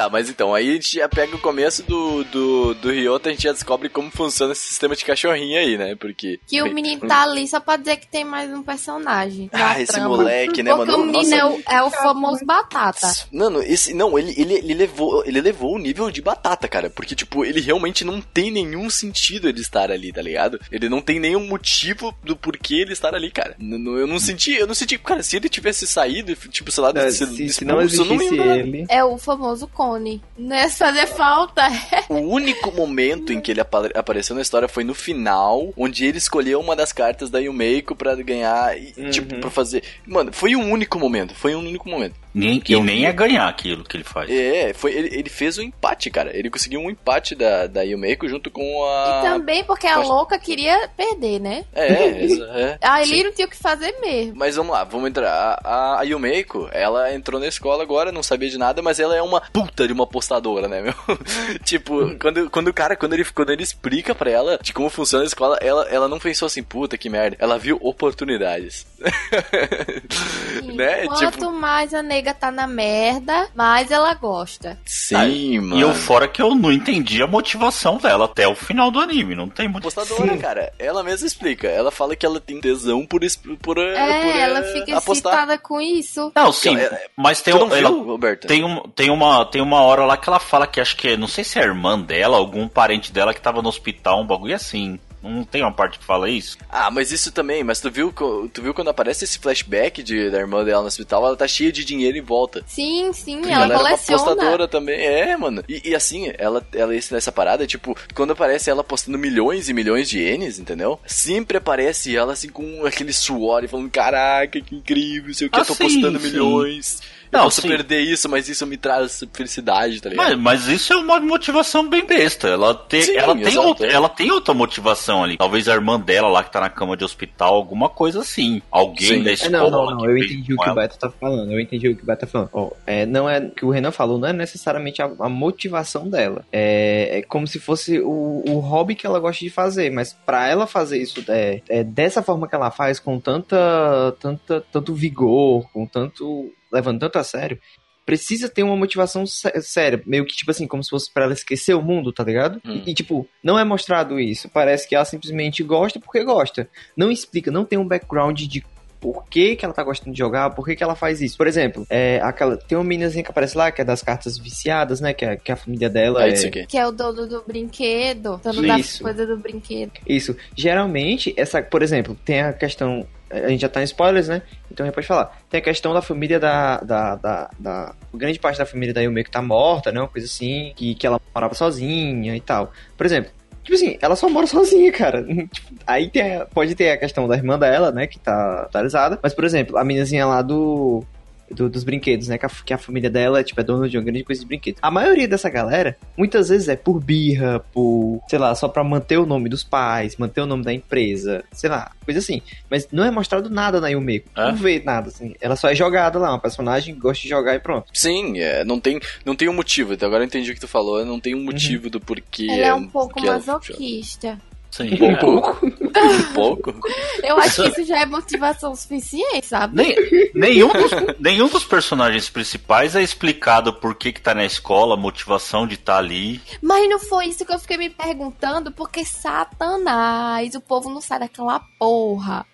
[0.00, 3.32] Tá, mas então, aí a gente já pega o começo do, do, do Ryota, a
[3.32, 5.94] gente já descobre como funciona esse sistema de cachorrinho aí, né?
[5.94, 6.40] Porque.
[6.46, 9.50] Que o menino tá ali só pra dizer que tem mais um personagem.
[9.52, 10.08] na Ah, esse trama.
[10.16, 11.02] moleque, né, Porque mano?
[11.02, 13.12] o menino é o, é o famoso batata.
[13.30, 13.92] Mano, esse.
[13.92, 16.88] Não, ele, ele, ele, levou, ele levou o nível de batata, cara.
[16.88, 20.58] Porque, tipo, ele realmente não tem nenhum sentido ele estar ali, tá ligado?
[20.72, 23.54] Ele não tem nenhum motivo do porquê ele estar ali, cara.
[23.58, 26.82] N- n- Eu não senti, eu não senti, cara, se ele tivesse saído, tipo, sei
[26.82, 28.86] lá, É, se, se, se não expulso, existisse ele.
[28.88, 30.22] É o famoso cone.
[30.38, 31.62] Não é fazer falta.
[32.08, 36.18] O único momento em que ele apa- apareceu na história foi no final, onde ele
[36.18, 39.10] escolheu uma das cartas da Yumeiko pra ganhar e, Uhum.
[39.10, 39.82] tipo, pra fazer.
[40.06, 42.14] Mano, foi um único momento, foi um único momento.
[42.32, 44.30] Nem, Que e eu nem é ganhar aquilo que ele faz.
[44.30, 46.36] É, foi, ele, ele fez o empate, cara.
[46.36, 49.20] Ele conseguiu um empate da, da Yumeiko junto com a.
[49.20, 51.64] E também porque a louca queria perder, né?
[51.72, 51.86] É,
[52.62, 52.78] é.
[52.80, 53.02] A.
[53.02, 54.34] Eli não tinha o que fazer mesmo.
[54.36, 55.58] Mas vamos lá, vamos entrar.
[55.64, 59.22] A, a Yumeiko, ela entrou na escola agora, não sabia de nada, mas ela é
[59.22, 60.94] uma puta de uma postadora, né, meu?
[61.64, 65.24] tipo, quando, quando o cara, quando ele, quando ele explica pra ela de como funciona
[65.24, 67.36] a escola, ela, ela não pensou assim, puta que merda.
[67.40, 68.86] Ela viu oportunidades.
[70.74, 71.06] né?
[71.06, 74.78] Quanto Tipo, mais a nega tá na merda, mais ela gosta.
[74.84, 75.76] sim, mano.
[75.76, 79.34] E eu fora que eu não entendi a motivação dela até o final do anime.
[79.34, 80.04] Não tem motivação.
[80.06, 80.72] Postadora, cara.
[80.78, 81.66] Ela mesma explica.
[81.66, 83.20] Ela fala que ela tem tesão por,
[83.62, 85.32] por, É, por ela eh, fica apostar.
[85.32, 86.30] excitada com isso.
[86.34, 89.62] Não, sim, É, mas tem, Tu não um- ela- viu, tem, um, tem, uma, tem
[89.62, 91.66] uma hora lá que ela fala que acho que, é- não sei se é a
[91.66, 94.98] irmã dela, algum parente dela que tava no hospital, um bagulho assim.
[95.22, 96.56] Não tem uma parte que fala isso?
[96.68, 100.38] Ah, mas isso também, mas tu viu, tu viu quando aparece esse flashback de, da
[100.38, 102.62] irmã dela no hospital, ela tá cheia de dinheiro em volta.
[102.66, 104.18] Sim, sim, Porque ela, era uma coleciona.
[104.24, 104.98] postadora também.
[105.00, 105.62] É, mano.
[105.68, 109.74] E, e assim, ela, ela esse nessa parada, tipo, quando aparece ela postando milhões e
[109.74, 110.98] milhões de ienes, entendeu?
[111.06, 115.56] Sempre aparece ela assim com aquele suor e falando, caraca, que incrível, sei o que,
[115.58, 116.26] Ah, eu tô sim, postando sim.
[116.28, 117.00] milhões.
[117.32, 117.68] Eu Não, posso sim.
[117.68, 120.26] perder isso, mas isso me traz felicidade, tá ligado?
[120.26, 122.48] Mas, mas isso é uma motivação bem besta.
[122.48, 123.92] Ela, tem Sim, ela, tem outra, é.
[123.92, 125.36] ela tem outra motivação ali.
[125.36, 128.60] Talvez a irmã dela lá que tá na cama de hospital, alguma coisa assim.
[128.70, 129.22] Alguém Sim.
[129.22, 129.50] da É, escola.
[129.58, 130.74] não, não, não, que eu entendi o que o ela.
[130.74, 131.52] Beto tá falando.
[131.52, 132.50] Eu entendi o que o Beto tá falando.
[132.52, 136.08] Ó, é, não é o que o Renan falou, não é necessariamente a, a motivação
[136.08, 136.44] dela.
[136.50, 140.48] É, é como se fosse o, o hobby que ela gosta de fazer, mas pra
[140.48, 145.68] ela fazer isso é, é dessa forma que ela faz, com tanta, tanta, tanto vigor,
[145.72, 147.58] com tanto levando tanto a sério.
[148.06, 151.32] Precisa ter uma motivação sé- séria, meio que tipo assim, como se fosse pra ela
[151.32, 152.60] esquecer o mundo, tá ligado?
[152.64, 152.82] Hum.
[152.86, 154.48] E, tipo, não é mostrado isso.
[154.48, 156.68] Parece que ela simplesmente gosta porque gosta.
[156.96, 158.64] Não explica, não tem um background de
[159.00, 161.36] por que, que ela tá gostando de jogar, por que, que ela faz isso.
[161.36, 165.00] Por exemplo, é, aquela, tem uma meninazinha que aparece lá, que é das cartas viciadas,
[165.00, 165.14] né?
[165.14, 166.32] Que, é, que a família dela É é.
[166.34, 166.66] isso aqui.
[166.66, 169.92] Que é o dono do brinquedo, dono da coisa do brinquedo.
[170.06, 170.36] Isso.
[170.54, 173.06] Geralmente, essa, por exemplo, tem a questão.
[173.30, 174.42] A gente já tá em spoilers, né?
[174.70, 175.40] Então a gente pode falar.
[175.48, 176.78] Tem a questão da família da.
[176.80, 180.00] da, da, da- grande parte da família da Yume que tá morta, né?
[180.00, 180.72] Uma coisa assim.
[180.76, 182.72] Que, que ela morava sozinha e tal.
[182.96, 183.30] Por exemplo.
[183.62, 185.22] Tipo assim, ela só mora sozinha, cara.
[185.52, 188.06] Tipo, Aí tem, pode ter a questão da irmã dela, né?
[188.06, 189.18] Que tá atualizada.
[189.22, 191.04] Mas, por exemplo, a meninazinha lá do.
[191.50, 192.38] Do- dos brinquedos, né?
[192.38, 194.80] Que a, que a família dela tipo, é dona de uma grande coisa de brinquedos.
[194.82, 199.18] A maioria dessa galera, muitas vezes é por birra, por, sei lá, só pra manter
[199.18, 202.40] o nome dos pais, manter o nome da empresa, sei lá, coisa assim.
[202.70, 204.28] Mas não é mostrado nada na Yumeko.
[204.36, 204.46] É?
[204.46, 205.34] Não vê nada, assim.
[205.40, 207.86] Ela só é jogada lá, uma personagem que gosta de jogar e pronto.
[207.92, 209.92] Sim, é, não, tem, não tem um motivo.
[209.92, 211.04] Então agora eu entendi o que tu falou.
[211.04, 212.46] Não tem um motivo do porquê.
[212.50, 214.38] Ela é um pouco que ela- masoquista.
[214.70, 214.96] Sim.
[215.00, 215.66] Um pouco.
[215.66, 216.74] um pouco.
[217.22, 219.76] Eu acho que isso já é motivação suficiente, sabe?
[219.76, 224.94] Nem, nenhum, dos, nenhum dos personagens principais é explicado por que, que tá na escola,
[224.94, 226.40] a motivação de estar ali.
[226.62, 231.18] Mas não foi isso que eu fiquei me perguntando, porque Satanás, o povo não sai
[231.18, 232.46] daquela porra.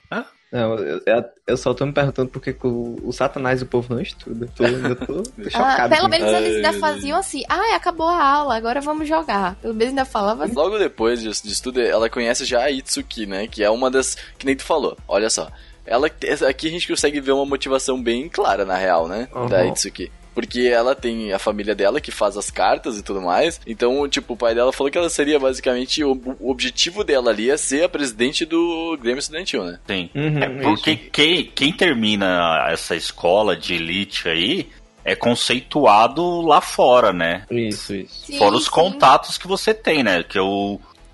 [0.57, 1.01] Não, eu,
[1.47, 4.49] eu- só tô me perguntando por que o, o Satanás o povo não estuda.
[4.57, 5.95] Tô, eu tô chocado.
[5.95, 9.55] Ah, pelo menos eles ainda faziam assim, ah, acabou a aula, agora vamos jogar.
[9.57, 10.55] Pelo menos ainda falava assim.
[10.55, 13.47] Logo depois disso, disso tudo, ela conhece já a Itsuki, né?
[13.47, 14.17] Que é uma das.
[14.39, 14.97] Que nem tu falou.
[15.07, 15.49] Olha só.
[15.85, 16.09] Ela,
[16.49, 19.29] aqui a gente consegue ver uma motivação bem clara, na real, né?
[19.35, 19.47] Uhum.
[19.47, 20.11] Da Itsuki.
[20.37, 23.59] Porque ela tem a família dela que faz as cartas e tudo mais.
[23.67, 26.05] Então, tipo, o pai dela falou que ela seria basicamente.
[26.05, 29.79] O, o objetivo dela ali é ser a presidente do Grêmio Estudantil, né?
[29.87, 30.11] Sim.
[30.15, 31.11] Uhum, É porque isso.
[31.11, 34.69] quem, quem termina essa escola de elite aí
[35.03, 37.45] é conceituado lá fora, né?
[37.51, 38.27] Isso, isso.
[38.27, 38.71] Sim, Fora os sim.
[38.71, 40.23] contatos que você tem, né?
[40.23, 40.43] Que é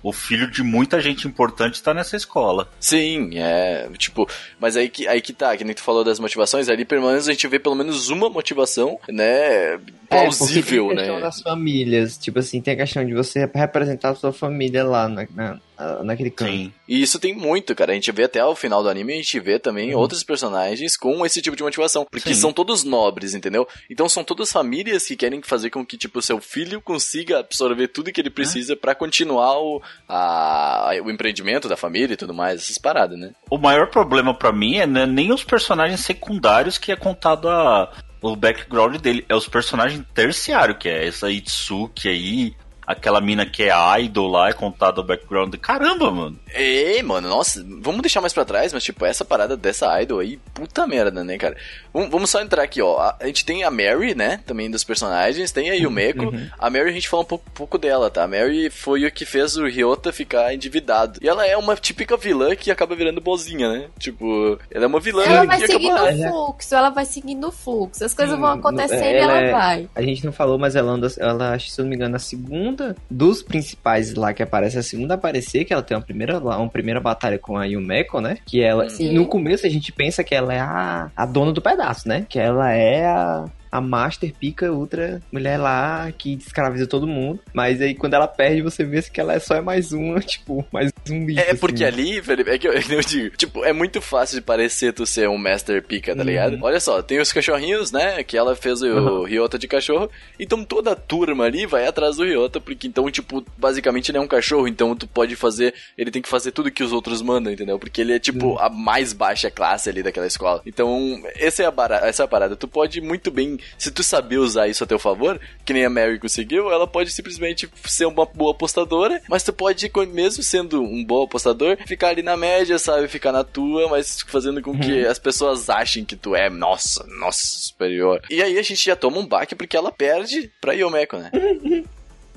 [0.03, 2.69] o, filho de muita gente importante tá nessa escola.
[2.79, 3.89] Sim, é.
[3.97, 4.27] Tipo,
[4.59, 7.27] mas aí que, aí que tá, que nem tu falou das motivações, ali pelo menos
[7.27, 9.79] a gente vê pelo menos uma motivação, né?
[10.09, 11.21] Plausível, é, tem a questão né?
[11.21, 12.17] das famílias.
[12.17, 15.59] Tipo assim, tem a questão de você representar a sua família lá na, na,
[16.03, 16.51] naquele canto.
[16.51, 16.73] Sim.
[16.87, 17.91] E isso tem muito, cara.
[17.91, 21.25] A gente vê até o final do anime, a gente vê também outros personagens com
[21.25, 22.05] esse tipo de motivação.
[22.09, 22.41] Porque Sim.
[22.41, 23.67] são todos nobres, entendeu?
[23.89, 28.11] Então são todas famílias que querem fazer com que, tipo, seu filho consiga absorver tudo
[28.11, 32.77] que ele precisa pra continuar o, a, o empreendimento da família e tudo mais, essas
[32.77, 33.31] paradas, né?
[33.49, 37.91] O maior problema pra mim é né, nem os personagens secundários que é contado a,
[38.21, 42.55] o background dele, é os personagens terciários, que é essa Itsuki aí,
[42.85, 45.53] aquela mina que é idol lá, é contado o background.
[45.57, 46.39] Caramba, mano.
[46.53, 50.37] Ei, mano, nossa, vamos deixar mais pra trás, mas tipo, essa parada dessa idol aí,
[50.53, 51.57] puta merda, né, cara?
[51.93, 52.97] Vamos, vamos só entrar aqui, ó.
[52.99, 56.33] A, a gente tem a Mary, né, também dos personagens, tem a Yumeko.
[56.57, 58.23] A Mary a gente fala um pouco, pouco dela, tá?
[58.23, 61.19] A Mary foi o que fez o Ryota ficar endividado.
[61.21, 63.85] E ela é uma típica vilã que acaba virando bozinha, né?
[63.99, 66.11] Tipo, ela é uma vilã Ela vai seguindo acaba...
[66.11, 68.03] o fluxo, ela vai seguindo o fluxo.
[68.03, 69.89] As coisas Sim, vão acontecendo é, e ela ela é- vai.
[69.95, 72.15] A gente não falou, mas ela anda, ela, acho que se eu não me engano,
[72.15, 72.72] a segunda
[73.09, 76.69] dos principais lá que aparece, a segunda a aparecer, que ela tem uma primeira, uma
[76.69, 78.37] primeira batalha com a Yumeko, né?
[78.45, 79.13] Que ela, Sim.
[79.13, 82.25] no começo a gente pensa que ela é a, a dona do pedaço, né?
[82.27, 87.39] Que ela é a, a Master Pica Ultra mulher lá que escraviza todo mundo.
[87.53, 90.65] Mas aí quando ela perde, você vê que ela é só é mais uma, tipo,
[90.71, 91.39] mais um bicho.
[91.39, 92.01] É porque assim.
[92.01, 95.27] ali, Felipe, é que eu, eu digo, tipo, é muito fácil de parecer tu ser
[95.27, 96.59] um Master Pica, tá ligado?
[96.61, 98.23] Olha só, tem os cachorrinhos, né?
[98.23, 99.23] Que ela fez o Uhum.
[99.23, 100.09] Ryota de cachorro.
[100.39, 104.21] Então toda a turma ali vai atrás do Ryota, porque então, tipo, basicamente ele é
[104.21, 105.73] um cachorro, então tu pode fazer.
[105.97, 107.79] Ele tem que fazer tudo que os outros mandam, entendeu?
[107.79, 110.61] Porque ele é, tipo, a mais baixa classe ali daquela escola.
[110.65, 112.55] Então, essa é a, bara- essa é a parada.
[112.55, 115.89] Tu pode muito bem, se tu saber usar isso a teu favor, que nem a
[115.89, 121.03] Mary conseguiu, ela pode simplesmente ser uma boa apostadora, mas tu pode, mesmo sendo um
[121.03, 123.07] bom apostador, ficar ali na média, sabe?
[123.07, 127.41] Ficar na tua, mas fazendo com que as pessoas achem que tu é, nossa, nossa,
[127.45, 128.21] superior.
[128.29, 131.31] E aí a gente já toma um baque porque ela perde pra Yomeko, né?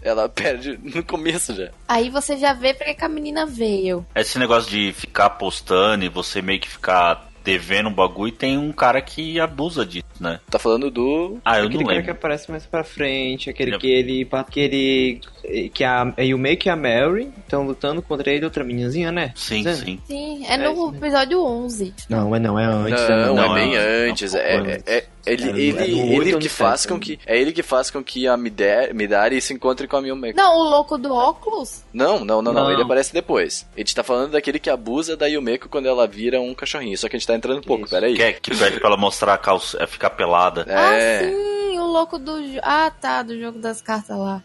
[0.02, 1.70] Ela perde no começo já.
[1.88, 4.06] Aí você já vê porque que a menina veio.
[4.14, 8.72] Esse negócio de ficar apostando e você meio que ficar devendo um bagulho, tem um
[8.72, 10.40] cara que abusa disso, né?
[10.50, 11.38] Tá falando do.
[11.44, 12.18] Ah, eu Aquele não cara que lembro.
[12.18, 13.80] aparece mais pra frente, aquele Yep.
[13.80, 14.28] que ele.
[14.50, 15.20] Que ele.
[15.72, 19.32] Que a a Yumeko e a Mary estão lutando contra ele, outra meninazinha, né?
[19.36, 20.00] Sim, sim.
[20.04, 20.98] Sim, é É no isso, né?
[20.98, 21.94] episódio 11.
[22.10, 23.08] Não, mas não, é antes.
[23.08, 23.22] Não, né?
[23.22, 24.34] é não, bem é- antes.
[24.34, 24.86] é um É, pouco é- antes.
[24.88, 27.00] é- ele, É ele, é ele que faz com né?
[27.00, 27.18] que.
[27.26, 30.36] É ele que faz com que a Midari, Midari se encontre com a Miyomeko.
[30.36, 31.82] Não, o louco do óculos?
[31.92, 32.70] Não, não, não, não, Não.
[32.72, 33.66] Ele aparece depois.
[33.76, 36.96] A gente tá falando daquele que abusa da Yumeko quando ela vira um cachorrinho.
[36.96, 37.94] Só que a gente tá entrando um pouco, Isso.
[37.94, 38.14] peraí.
[38.14, 40.64] Que, é, que pede pra ela mostrar a calça, é ficar pelada.
[40.68, 41.18] É.
[41.18, 42.32] Ah, sim, o louco do.
[42.62, 44.42] Ah, tá, do jogo das cartas lá.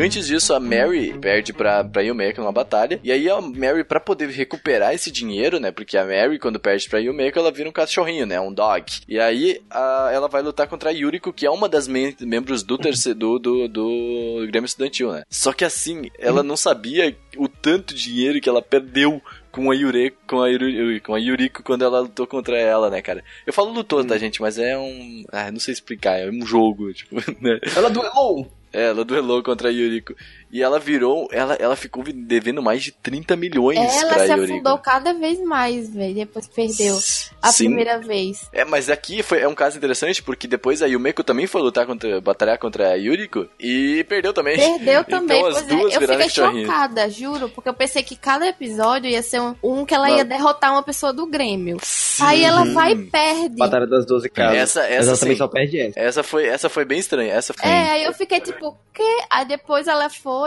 [0.00, 2.98] Antes disso, a Mary perde pra, pra Yumeko numa batalha.
[3.04, 5.70] E aí a Mary, pra poder recuperar esse dinheiro, né?
[5.70, 8.40] Porque a Mary, quando perde pra Yumeko, ela vira um cachorrinho, né?
[8.40, 8.84] Um dog.
[9.08, 12.62] E aí a- ela vai lutar contra a Yuriko, que é uma das mem- membros
[12.62, 15.22] do terceiro do, do, do Grêmio Estudantil, né?
[15.28, 20.16] Só que assim, ela não sabia o tanto dinheiro que ela perdeu com a Yuriko,
[20.28, 23.22] com a, Yuri, com a Yuriko quando ela lutou contra ela, né, cara?
[23.46, 24.40] Eu falo lutou, tá, gente?
[24.40, 25.24] Mas é um.
[25.32, 27.58] Ah, não sei explicar, é um jogo, tipo, né?
[27.76, 28.50] Ela duelou!
[28.72, 30.14] É, ela duelou contra a Yuriko.
[30.52, 31.28] E ela virou.
[31.32, 34.52] Ela, ela ficou devendo mais de 30 milhões Ela pra se Yuriko.
[34.54, 36.96] afundou cada vez mais, velho, depois que perdeu
[37.40, 37.66] a Sim.
[37.66, 38.48] primeira vez.
[38.52, 41.86] É, mas aqui foi, é um caso interessante porque depois a Yumeko também foi lutar
[41.86, 42.20] contra.
[42.20, 44.56] batalhar contra a Yuriko e perdeu também.
[44.56, 45.66] Perdeu também, Então as é.
[45.66, 49.54] duas Eu viraram fiquei chocada, juro, porque eu pensei que cada episódio ia ser um,
[49.62, 50.16] um que ela Não.
[50.16, 51.76] ia derrotar uma pessoa do Grêmio.
[51.82, 52.24] Sim.
[52.24, 53.56] Aí ela vai e perde.
[53.56, 54.56] Batalha das 12 casas.
[54.56, 56.00] Essa- essa Mas ela também só perde essa.
[56.00, 57.32] Essa foi, essa foi bem estranha.
[57.32, 57.68] Essa foi.
[57.68, 59.18] É, aí eu fiquei tipo, quê?
[59.30, 60.39] Aí depois ela foi,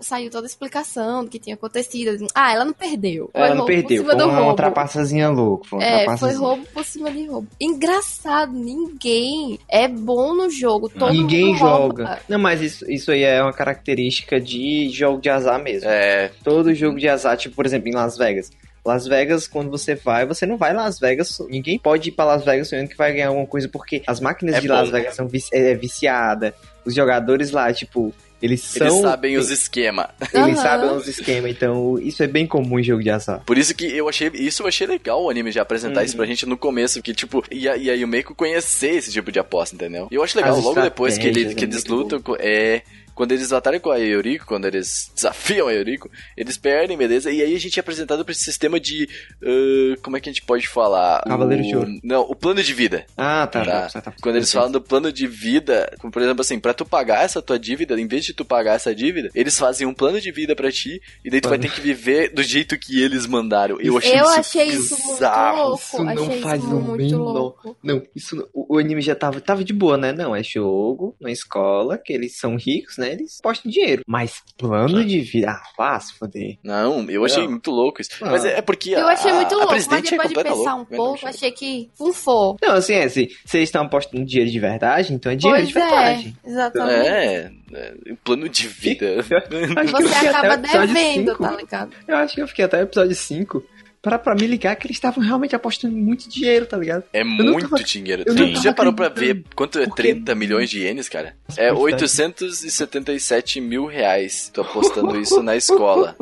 [0.00, 2.26] saiu toda a explicação do que tinha acontecido.
[2.34, 3.30] Ah, ela não perdeu.
[3.32, 4.02] Foi Ela não perdeu.
[4.04, 4.56] por cima Foi uma roubo.
[4.56, 5.68] trapaçazinha louca.
[5.68, 7.48] Foi uma É, foi roubo por cima de roubo.
[7.60, 10.88] Engraçado, ninguém é bom no jogo.
[10.88, 12.02] Todo Ninguém mundo rouba.
[12.04, 12.18] joga.
[12.28, 15.88] Não, mas isso, isso aí é uma característica de jogo de azar mesmo.
[15.88, 18.50] É, Todo jogo de azar, tipo, por exemplo, em Las Vegas.
[18.84, 21.38] Las Vegas, quando você vai, você não vai Las Vegas.
[21.50, 24.54] Ninguém pode ir pra Las Vegas sonhando que vai ganhar alguma coisa, porque as máquinas
[24.56, 24.74] É de bom.
[24.74, 26.54] Las Vegas são vici é, viciadas.
[26.84, 28.86] Os jogadores lá, tipo, eles são.
[28.86, 30.06] eles sabem os esquemas.
[30.32, 30.62] Eles Aham.
[30.62, 33.42] sabem os esquemas, então isso é bem comum em jogo de azar.
[33.44, 34.30] Por isso que eu achei.
[34.34, 36.06] Isso eu achei legal o anime já apresentar Uhum.
[36.06, 39.30] isso pra gente no começo, que, tipo, e a, e a Yumeko conhecer esse tipo
[39.30, 40.08] de aposta, entendeu?
[40.10, 42.82] E eu acho legal, As logo depois que, ele, que eles muito lutam, é.
[43.14, 47.30] Quando eles batalham com a Yuriko, quando eles desafiam a Yuriko, eles perdem, beleza?
[47.30, 49.08] E aí a gente é apresentado pra esse sistema de.
[49.42, 51.22] ah, como é que a gente pode falar?
[51.22, 51.90] Cavaleiro o, de Ouro.
[52.02, 53.04] Não, o plano de vida.
[53.16, 53.64] Ah, tá.
[53.64, 53.88] Tá.
[53.88, 54.14] tá, tá.
[54.22, 57.42] Quando eles falam do plano de vida, como por exemplo assim, pra tu pagar essa
[57.42, 60.54] tua dívida, em vez de tu pagar essa dívida, eles fazem um plano de vida
[60.56, 63.78] pra ti e daí tu vai ter que viver do jeito que eles mandaram.
[63.80, 65.62] Eu achei Eu isso achei isso muito bizarro.
[65.68, 65.80] louco.
[65.82, 67.76] Isso não achei faz isso o muito menor- louco.
[67.82, 70.12] Não, isso não- o, o anime já tava, tava de boa, né?
[70.12, 73.09] Não, é jogo na escola, que eles são ricos, né?
[73.12, 74.02] Eles postam dinheiro.
[74.06, 75.50] Mas plano de vida.
[75.50, 76.58] Ah, vá se foder.
[76.62, 77.50] Não, eu achei Não.
[77.50, 78.10] muito louco isso.
[78.22, 78.30] Ah.
[78.30, 80.74] Mas é, é porque Eu a, achei muito louco, mas presidente depois é de pensar
[80.76, 80.76] louca.
[80.76, 82.56] um pouco, Mas achei que funfou.
[82.62, 85.72] Não, assim, é assim, se eles estão apostando dinheiro de verdade, então é dinheiro de
[85.72, 86.36] Pois verdade.
[86.44, 87.08] é, exatamente.
[87.08, 87.94] É, é,
[88.24, 89.22] plano de vida.
[89.22, 91.92] Você acaba devendo, tá ligado?
[92.06, 93.62] Eu acho que eu fiquei até o episódio 5
[94.02, 97.04] para pra me ligar que eles estavam realmente apostando muito dinheiro, tá ligado?
[97.12, 98.24] É não muito tava- dinheiro.
[98.26, 101.36] eu Tu já parou pra ver quanto é Porque- 30 milhões de ienes, cara?
[101.56, 101.82] É Bastante.
[101.94, 104.50] 877 mil reais.
[104.52, 106.16] Tô apostando isso na escola.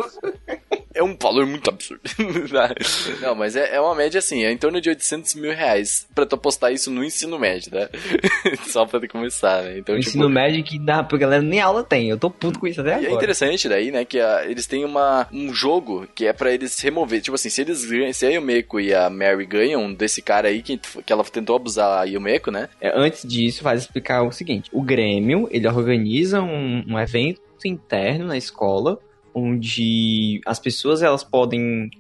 [0.95, 2.01] É um valor muito absurdo.
[3.23, 6.27] Não, mas é, é uma média assim, é em torno de 800 mil reais pra
[6.27, 7.89] tu apostar isso no ensino médio, tá?
[8.67, 9.79] Só pra começar, né?
[9.79, 12.09] Então, O tipo, ensino médio que dá pra galera nem aula tem.
[12.11, 13.13] Eu tô puto com isso até E é agora.
[13.15, 17.21] interessante daí, né, que a- eles têm uma, um jogo que é pra eles remover.
[17.21, 20.63] Tipo assim, se eles ganham, se a Yumeko e a Mary ganham desse cara aí
[20.63, 22.69] que, que ela tentou abusar a Yumeko, né?
[22.81, 28.27] É, antes disso, faz explicar o seguinte: o Grêmio ele organiza um, um evento interno
[28.27, 28.99] na escola,
[29.35, 31.91] onde as pessoas elas podem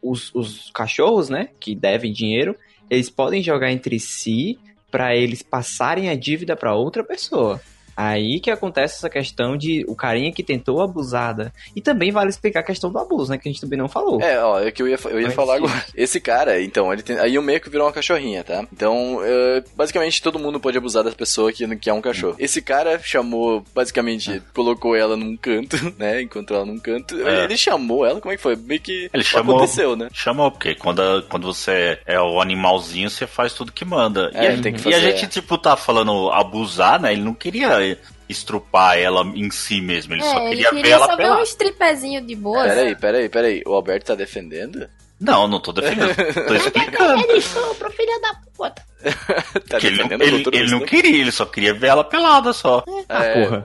[0.00, 2.56] os, os cachorros, né, que devem dinheiro,
[2.88, 4.58] eles podem jogar entre si
[4.90, 7.60] para eles passarem a dívida para outra pessoa.
[8.00, 11.52] Aí que acontece essa questão de o carinha que tentou abusada.
[11.76, 13.36] E também vale explicar a questão do abuso, né?
[13.38, 14.20] Que a gente também não falou.
[14.22, 15.84] É, ó, é que eu ia, eu ia falar agora.
[15.94, 17.18] Esse cara, então, ele tem.
[17.18, 18.64] A Yumeko virou uma cachorrinha, tá?
[18.72, 22.36] Então, é, basicamente, todo mundo pode abusar da pessoa que, que é um cachorro.
[22.38, 26.22] Esse cara chamou, basicamente, colocou ela num canto, né?
[26.22, 27.20] Encontrou ela num canto.
[27.28, 27.44] É.
[27.44, 28.56] Ele chamou ela, como é que foi?
[28.56, 30.08] Meio que Ele chamou- aconteceu, né?
[30.12, 34.30] Chamou, porque quando, a- quando você é o animalzinho, você faz tudo que manda.
[34.32, 35.28] É, e, a- tem que e a fazer, gente, é.
[35.28, 37.12] tipo, tá falando abusar, né?
[37.12, 37.89] Ele não queria
[38.28, 40.14] estrupar ela em si mesmo.
[40.14, 42.64] Ele só É, ele queria ver queria ela só ver um stripezinho de boa.
[42.64, 43.62] Peraí, peraí, peraí.
[43.66, 44.88] O Alberto tá defendendo?
[45.20, 46.14] Não, não tô defendendo.
[46.46, 47.22] tô explicando.
[47.24, 48.89] Ele estupro, filha da puta.
[49.68, 50.80] tá que ele, não, ele, ele não Wisdom?
[50.80, 52.84] queria, ele só queria ver ela pelada só.
[53.08, 53.44] Ah, É.
[53.44, 53.64] porra.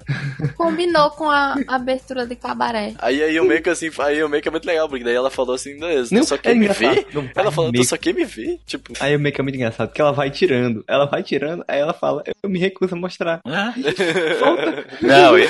[0.55, 2.93] Combinou com a abertura de cabaré.
[2.99, 5.87] Aí a Yumeko, assim, a Yumeko é muito legal, porque daí ela falou assim, "Não,
[6.07, 6.95] tu só é quer me engraçado.
[6.95, 7.07] ver?
[7.13, 8.59] Não, Ela falou, tu só quer me ver?
[8.65, 10.83] Tipo, Aí o make é muito engraçado, porque ela vai tirando.
[10.87, 13.41] Ela vai tirando, aí ela fala, eu me recuso a mostrar.
[13.45, 15.05] É.
[15.05, 15.49] Não, ele,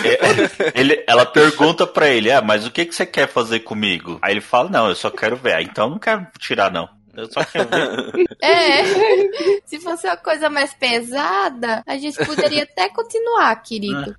[0.73, 4.17] ele- ela pergunta pra ele, ah, mas o que, que você quer fazer comigo?
[4.21, 5.53] Aí ele fala, não, eu só quero ver.
[5.53, 6.87] Ah, então eu não quero tirar, não.
[7.21, 8.25] Eu só quero ver.
[8.41, 8.83] É.
[9.65, 14.15] Se fosse uma coisa mais pesada, a gente poderia até continuar, querido.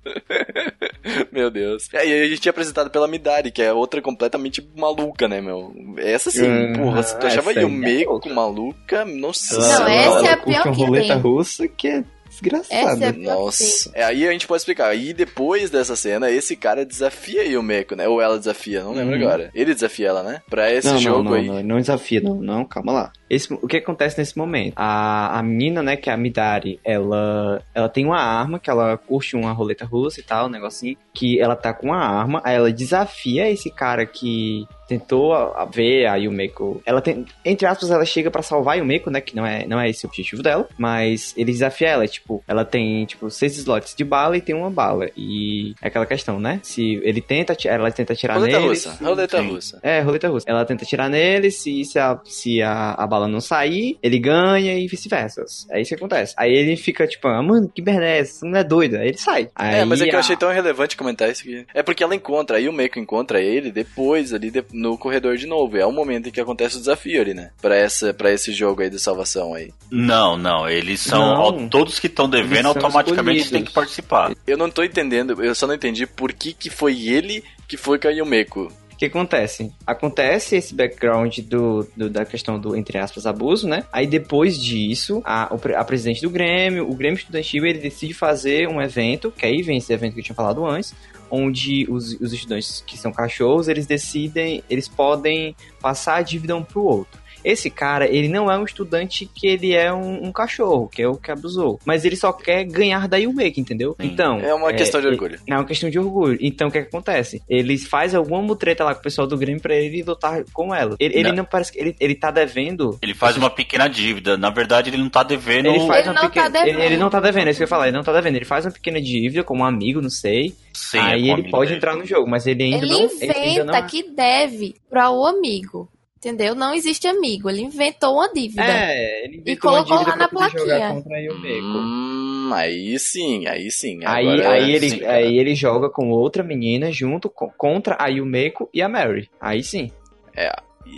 [1.31, 1.87] Meu Deus.
[1.93, 5.73] E aí a gente é apresentado pela Midari, que é outra completamente maluca, né, meu?
[5.97, 8.33] Essa sim, Hum, porra, se tu achava é Yumeko louca.
[8.33, 11.17] maluca, nossa Não, essa é a pior que tem.
[11.19, 12.03] russa que é
[12.41, 13.05] desgraçada.
[13.05, 13.91] É- Nossa.
[13.93, 14.87] É, aí a gente pode explicar.
[14.89, 18.07] Aí depois dessa cena, esse cara desafia aí o Meiko, né?
[18.07, 19.21] Ou ela desafia, não lembro Uhum.
[19.23, 19.49] agora.
[19.53, 20.41] Ele desafia ela, né?
[20.49, 21.47] Pra esse não, jogo não, não, aí.
[21.47, 23.13] não, não desafia, não, não, calma lá.
[23.29, 24.73] Esse- o que acontece nesse momento?
[24.75, 28.97] A, a menina, né, que é a Midari, ela, ela tem uma arma, que ela
[28.97, 32.55] curte uma roleta russa e tal, um negocinho, que ela tá com uma arma, aí
[32.55, 36.81] ela desafia esse cara que tentou a, a ver a Yumeko.
[36.85, 39.79] Ela tem, entre aspas, ela chega pra salvar a Yumeko, né, que não é, não
[39.79, 43.93] é esse o objetivo dela, mas ele desafia ela, tipo, ela tem, tipo, seis slots
[43.95, 47.91] de bala e tem uma bala, e é aquela questão, né, se ele tenta, ela
[47.91, 48.69] tenta atirar Roleta nele...
[48.69, 48.97] russa.
[49.03, 49.79] Roleta russa.
[49.83, 50.45] É, roleta russa.
[50.49, 54.77] Ela tenta atirar nele, se, se, a, se a, a bala não sair, ele ganha
[54.77, 55.45] e vice-versa.
[55.71, 56.33] É isso que acontece.
[56.37, 58.39] Aí ele fica tipo, ah, mano, que merda é essa?
[58.39, 58.99] Você não é doida?
[58.99, 59.49] Aí ele sai.
[59.57, 61.65] É, mas é que eu achei tão irrelevante comentar isso aqui.
[61.73, 65.47] É porque ela encontra, aí o Meiko encontra ele depois, ali de- no corredor de
[65.47, 65.77] novo.
[65.77, 67.51] É o momento em que acontece o desafio ali, né?
[67.61, 69.71] Pra, essa, pra esse jogo aí de salvação aí.
[69.89, 71.51] Não, não, eles são.
[71.51, 71.69] Não.
[71.69, 74.33] todos que estão devendo automaticamente têm que participar.
[74.45, 77.99] Eu não tô entendendo, eu só não entendi por que que foi ele que foi
[77.99, 78.71] com a Yumeko.
[78.97, 79.71] O que acontece?
[79.85, 83.83] Acontece esse background do, do- da questão do, entre aspas, abuso, né?
[83.93, 85.43] Aí depois disso, a,
[85.75, 89.77] a presidente do Grêmio, o Grêmio Estudantil, ele decide fazer um evento, que aí vem
[89.77, 90.95] esse evento que eu tinha falado antes,
[91.29, 96.63] onde os, os estudantes que são cachorros, eles decidem, eles podem passar a dívida um
[96.63, 97.19] pro outro.
[97.47, 101.07] Esse cara, ele não é um estudante que ele é um, um cachorro, que é
[101.07, 101.79] o que abusou.
[101.85, 103.95] Mas ele só quer ganhar da Yumeki, entendeu?
[103.99, 104.07] Sim.
[104.07, 104.39] Então.
[104.39, 105.39] É uma questão de é- orgulho.
[105.47, 106.37] é uma questão de orgulho.
[106.41, 107.41] Então, o que, que acontece?
[107.47, 110.95] Ele faz alguma mutreta lá com o pessoal do Grêmio pra ele lutar com ela.
[110.99, 111.35] Ele, ele Não.
[111.37, 111.79] não parece que.
[111.79, 112.97] Ele, ele tá devendo.
[113.01, 114.35] Ele faz uma pequena dívida.
[114.35, 115.67] Na verdade, ele não tá devendo.
[115.67, 116.45] Ele faz Ele uma não pequena.
[116.45, 116.75] tá devendo.
[116.79, 117.87] ele, ele não tá devendo, é isso que eu ia falar.
[117.87, 118.35] Ele não tá devendo.
[118.35, 120.53] Ele faz uma pequena dívida como um amigo, não sei.
[120.73, 121.77] Sim, é aí ele pode dele.
[121.77, 123.01] entrar no jogo, mas ele ainda Ele não.
[123.01, 123.87] ele ainda inventa não...
[123.87, 125.89] que deve para o amigo.
[126.17, 126.55] Entendeu?
[126.55, 127.47] Não existe amigo.
[127.49, 128.63] Ele inventou uma dívida.
[128.63, 130.89] É, ele E inventou uma colocou dívida lá na plaquinha.
[130.89, 131.77] contra a Yumeko.
[131.77, 133.99] Hum, aí sim, aí sim.
[134.03, 138.07] Aí, Agora aí, ele, sim, aí ele joga com outra menina junto com- contra a
[138.07, 139.29] Yumeko e a Mary.
[139.39, 139.91] Aí sim.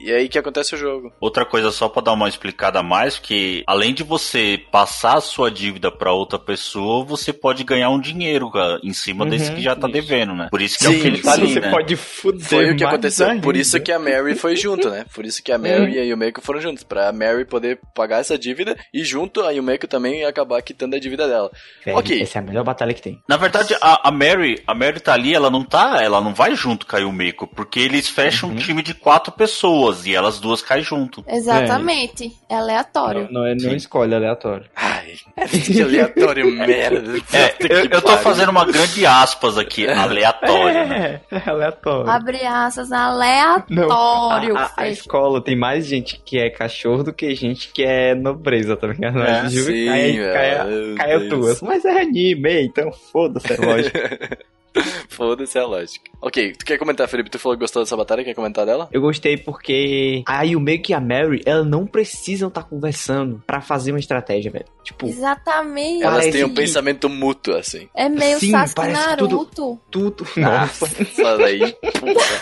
[0.04, 1.12] E aí que acontece o jogo.
[1.20, 5.22] Outra coisa só pra dar uma explicada a mais, que além de você passar a
[5.22, 9.52] sua dívida pra outra pessoa, você pode ganhar um dinheiro cara, em cima Uhum, desse
[9.52, 9.94] que já tá isso.
[9.94, 10.48] devendo, né?
[10.50, 11.70] Por isso que é o Sim, ele sim, faz, você né?
[11.72, 13.40] pode fuder Foi o que aconteceu.
[13.42, 15.06] Por isso que a Mary foi junto, né?
[15.14, 16.84] Por isso que a Mary e a Yumeko foram juntos.
[16.84, 21.28] Pra Mary poder pagar essa dívida e junto a Yumeko também acabar quitando a dívida
[21.28, 21.52] dela.
[21.86, 22.22] Velho, Ok.
[22.22, 23.20] Essa é a melhor batalha que tem.
[23.28, 26.56] Na verdade, a, a Mary, a Mary tá ali, ela não tá, ela não vai
[26.56, 28.56] junto com a Yumeko, porque eles fecham Uhum.
[28.56, 31.24] um time de quatro pessoas e elas duas caem junto.
[31.28, 32.32] Exatamente.
[32.50, 33.28] É aleatório.
[33.32, 34.66] Não, não é não escolhe aleatório.
[34.76, 35.14] Ai,
[35.48, 37.18] que aleatório merda.
[37.34, 41.22] É, eu, eu tô fazendo uma grande aspas aqui, aleatório, né?
[41.32, 42.10] É, é aleatório.
[42.10, 44.58] Abre asas, aleatório.
[44.58, 48.14] A, a- a escola tem mais gente que é cachorro do que gente que é
[48.16, 49.22] nobreza, tá ligado?
[49.22, 51.62] É, juro sim, cai, cai, cai tuas.
[51.62, 53.98] Mas é anime, então foda-se, é lógico.
[55.10, 56.10] Foda-se a lógica.
[56.22, 57.30] Ok, tu quer comentar, Felipe?
[57.30, 58.88] Tu falou que gostou dessa batalha, quer comentar dela?
[58.92, 63.92] Eu gostei porque a Yumeko e a Mary, elas não precisam estar conversando pra fazer
[63.92, 64.66] uma estratégia, velho.
[64.84, 66.04] Tipo, Exatamente.
[66.04, 67.88] Elas Parece têm um pensamento mútuo, assim.
[67.96, 69.46] É meio Sim, Sasuke parece que Naruto.
[69.46, 70.28] tudo- tudo.
[70.38, 70.86] Nossa.
[70.88, 71.76] Nossa, daí.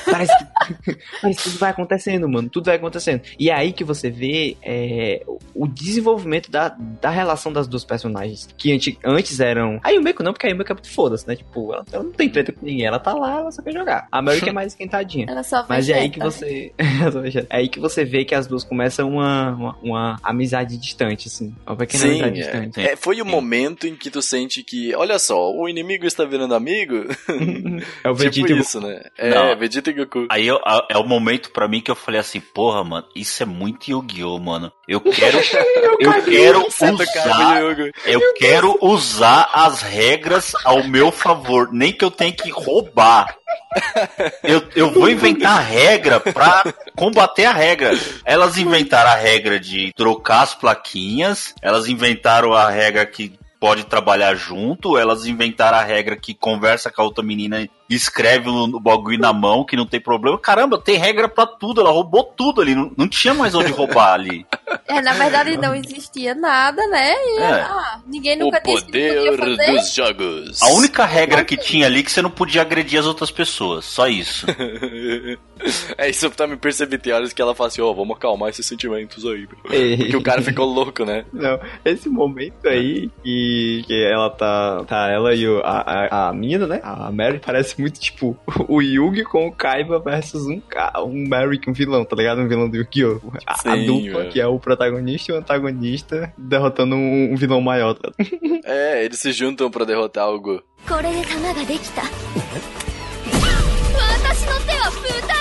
[0.06, 2.50] Parece que, parece que tudo vai acontecendo, mano.
[2.50, 3.22] Tudo vai acontecendo.
[3.40, 6.70] E é aí que você vê é, o- o desenvolvimento da,
[7.02, 8.48] da relação das duas personagens.
[8.58, 9.80] Que antes, antes eram.
[9.84, 11.36] A Yumeko não, porque a Yumeko é muito foda-se, né?
[11.36, 12.86] Tipo, ela, ela não tem treta com ninguém.
[12.86, 14.08] Ela tá lá, ela só quer jogar.
[14.12, 15.26] A Mary que é mais esquentadinha.
[15.30, 16.74] Ela só Mas é aí que você.
[17.50, 21.56] é aí que você vê que as duas começam uma, uma, uma amizade distante, assim.
[21.66, 22.44] Uma pequena Sim, amizade é.
[22.44, 22.80] distante.
[22.82, 26.56] É, foi o momento em que tu sente que, olha só, o inimigo está virando
[26.56, 27.06] amigo.
[28.04, 29.02] É o Vegeta tipo e isso, né?
[29.18, 29.58] É, Não.
[29.58, 30.28] Vegeta e Goku.
[30.30, 33.42] Aí eu- a- é o momento pra mim que eu falei assim, porra, mano, isso
[33.44, 34.72] é muito Yu-Gi-Oh, mano.
[34.88, 35.38] Eu quero,
[36.00, 37.62] eu quero usar,
[38.06, 43.36] eu quero usar as regras ao meu favor, nem que eu tenha que roubar.
[44.44, 46.64] Eu, eu vou inventar regra pra
[46.96, 47.92] combater a regra.
[48.26, 54.36] Elas inventaram a regra de trocar as plaquinhas, elas inventaram a regra que pode trabalhar
[54.36, 58.80] junto, elas inventaram a regra que conversa com a outra menina e escreve o o
[58.80, 60.38] bagulho na mão, que não tem problema.
[60.38, 64.14] Caramba, tem regra pra tudo, ela roubou tudo ali, não, não tinha mais onde roubar
[64.14, 64.46] ali.
[64.88, 67.14] É, na verdade não existia nada, né?
[67.14, 67.62] E, É.
[67.62, 69.72] ah, ninguém O nunca disse que poder podia fazer.
[69.72, 70.62] dos jogos.
[70.62, 73.86] A única regra que tinha ali é que você não podia agredir as outras pessoas,
[73.86, 74.46] só isso.
[75.98, 78.66] é isso tá me percebi tem horas que ela fala assim, ó, vamos acalmar esses
[78.66, 79.48] sentimentos aí.
[79.72, 79.98] Ei.
[79.98, 81.26] Porque o cara ficou louco, né?
[81.34, 84.84] Não, esse momento aí que, que ela tá.
[84.88, 86.80] Tá ela e o, a, a, a menina, né?
[86.84, 88.37] A Mary parece muito tipo
[88.69, 92.41] o Yugi com o Kaiba versus um, ca- um Mary, um vilão, tá ligado?
[92.41, 93.21] Um vilão do Yu-Gi-Oh!
[93.47, 94.31] A, a Sim, dupla velho.
[94.33, 97.95] que é o protagonista e o antagonista derrotando um, um vilão maior.
[97.95, 98.11] tá?
[98.65, 100.63] É, eles se juntam pra derrotar o Gu.
[100.89, 102.11] これで弾ができた私
[104.47, 105.36] の手は豚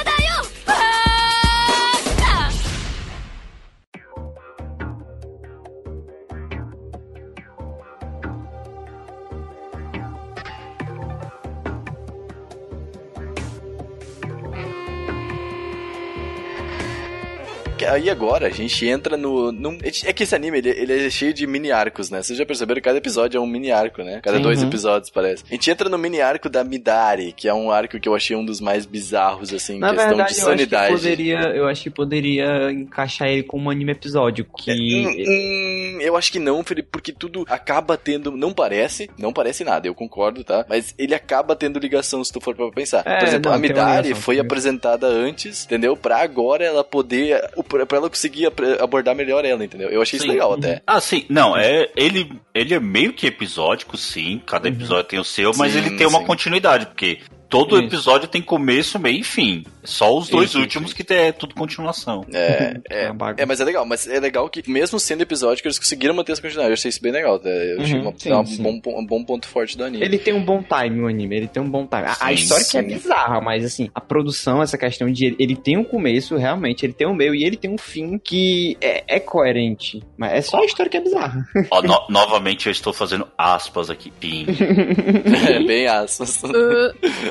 [17.85, 19.53] Aí agora a gente entra no.
[19.53, 22.23] num- é que esse anime ele, ele é cheio de mini arcos, né?
[22.23, 24.21] Vocês já perceberam que cada episódio é um mini arco, né?
[24.23, 24.43] Cada Sim.
[24.43, 24.69] dois Uhum.
[24.69, 25.45] episódios, parece.
[25.51, 28.37] A gente entra no mini arco da Midari, que é um arco que eu achei
[28.37, 30.93] um dos mais bizarros, assim, em Na questão verdade, de eu acho, que sanidade.
[30.95, 34.57] poderia, eu acho que poderia encaixar ele como um anime episódico.
[34.63, 38.31] Que Hum, hum, eu acho que não, Felipe, porque tudo acaba tendo.
[38.33, 40.65] Não parece, não parece nada, eu concordo, tá?
[40.69, 43.03] Mas ele acaba tendo ligação se tu for pra pensar.
[43.07, 45.97] É, Por exemplo, não, a Midari ligação, foi apresentada antes, entendeu?
[45.97, 47.41] Pra agora ela poder.
[47.66, 48.47] Pra pra ela conseguir
[48.81, 49.89] abordar melhor ela, entendeu?
[49.89, 50.33] Eu achei isso Sim.
[50.33, 50.83] legal até.
[50.87, 51.25] Ah, sim.
[51.29, 54.41] Não, é, ele, ele é meio que episódico, sim.
[54.47, 56.27] Cada episódio tem o seu, mas Sim, ele tem uma sim.
[56.27, 57.87] continuidade, porque todo Isso.
[57.87, 59.65] episódio tem começo, meio e fim.
[59.85, 62.25] Só os dois Isso, últimos que tem, é tudo continuação.
[62.33, 63.43] É, é, bagunça.
[63.43, 66.43] é, mas é legal, mas é legal que mesmo sendo episódico, eles conseguiram manter essa
[66.43, 66.71] continuidade.
[66.71, 67.49] Eu achei isso bem legal, tá?
[67.49, 68.67] Eu achei Uhum, uma- sim, uma- sim.
[68.67, 70.05] Um, bom, um bom ponto forte do anime.
[70.05, 71.37] Ele tem um bom time, o anime.
[71.37, 72.03] Ele tem um bom time.
[72.03, 75.37] A, a Sim, história que é bizarra, mas assim, a produção, essa questão de ele,
[75.39, 78.77] ele tem um começo, realmente, ele tem um meio e ele tem um fim que
[78.81, 80.03] é, é coerente.
[80.19, 81.47] Mas é só a história que é bizarra.
[81.71, 84.11] Ó, no- novamente eu estou fazendo aspas aqui.
[84.11, 84.47] Pim.
[85.49, 86.43] É, bem aspas.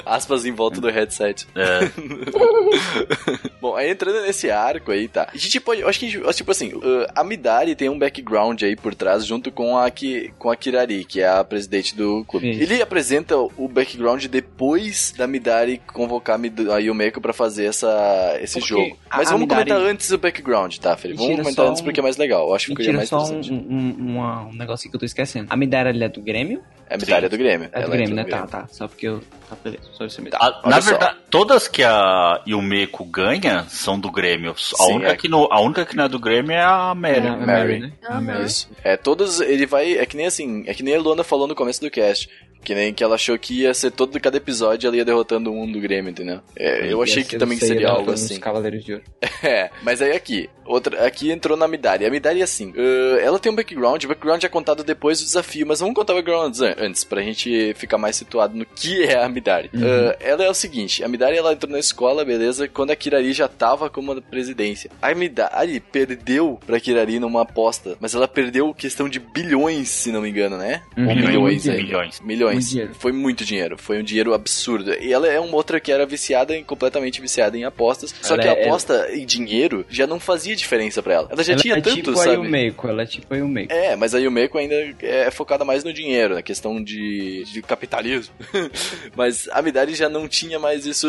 [0.05, 1.47] Aspas em volta do headset.
[1.55, 1.79] É,
[3.61, 5.27] Bom, aí entrando nesse arco aí, tá?
[5.33, 7.97] A gente pode, eu acho que, a gente- tipo assim, uh, a Midari tem um
[7.97, 11.95] background aí por trás, junto com a, Ki, com a Kirari, que é a presidente
[11.95, 12.49] do clube.
[12.51, 12.61] Isso.
[12.61, 16.39] Ele apresenta o background depois da Midari convocar
[16.73, 18.97] a Yumeko pra fazer essa, esse Porque jogo.
[19.09, 21.19] Mas vamos Midari- comentar antes o background, tá, Felipe?
[21.21, 22.47] Vamos comentar antes um- porque é mais legal.
[22.49, 23.53] Eu acho que tira mais só um, interessante.
[23.53, 25.47] um, uma- um negocinho que eu tô esquecendo.
[25.49, 26.61] A Midara, ele é do Grêmio?
[26.87, 27.67] É a Midari é do Grêmio.
[27.71, 28.23] É do Ela Grêmio, né?
[28.23, 28.47] Grêmio.
[28.47, 28.67] Tá, tá.
[28.67, 29.21] Só porque eu...
[29.49, 29.83] Tá, beleza.
[29.93, 30.37] Só isso mesmo.
[30.41, 34.51] A- na verdade, todas que a Yumeko ganha são do Grêmio.
[34.51, 35.15] A, Sim, única, é.
[35.15, 37.27] que não, a única que não é do Grêmio é a Mary.
[37.27, 37.45] É a Mary.
[37.45, 37.91] Mary, né?
[38.07, 38.45] A Mary.
[38.45, 38.69] Isso.
[38.83, 39.39] É, todos.
[39.41, 39.97] Ele vai.
[39.97, 40.63] É que nem assim.
[40.67, 42.29] É que nem a Luana falou no começo do cast.
[42.65, 45.71] Que nem que ela achou que ia ser todo cada episódio ela ia derrotando um
[45.71, 46.41] do Grêmio, entendeu?
[46.57, 48.39] É, eu achei que também seria algo derrotando os assim.
[48.39, 49.05] Cavaleiros de Ouro.
[49.43, 52.03] É, mas aí aqui, outra, aqui entrou na Midari.
[52.03, 55.25] A Midari é assim, uh, ela tem um background, o background é contado depois do
[55.25, 59.23] desafio, mas vamos contar o background antes, pra gente ficar mais situado no que é
[59.23, 59.69] a Midari.
[59.73, 63.33] Uh, ela é o seguinte, a Midari ela entrou na escola, beleza, quando a Kirari
[63.33, 64.89] já tava como presidência.
[64.99, 70.21] A Midari perdeu pra Kirari numa aposta, mas ela perdeu questão de bilhões, se não
[70.21, 70.81] me engano, né?
[70.97, 71.09] Uhum.
[71.09, 71.83] Ou milhões, Muito né?
[71.83, 72.21] Milhões.
[72.55, 72.69] Milhões.
[72.69, 72.91] Dinheiro.
[72.97, 73.77] Foi muito dinheiro.
[73.77, 74.93] Foi um dinheiro absurdo.
[74.93, 78.13] E ela é uma outra que era viciada, em, completamente viciada em apostas.
[78.21, 81.27] Só Ela que a é- aposta em dinheiro já não fazia diferença pra ela.
[81.31, 82.35] Ela já ela tinha é tanto, tipo a sabe?
[82.35, 83.73] Yumeko, ela é tipo a Yumeko.
[83.73, 88.33] É, mas a Yumeko ainda é focada mais no dinheiro, na questão de, de capitalismo.
[89.15, 91.07] mas a Midari já não tinha mais isso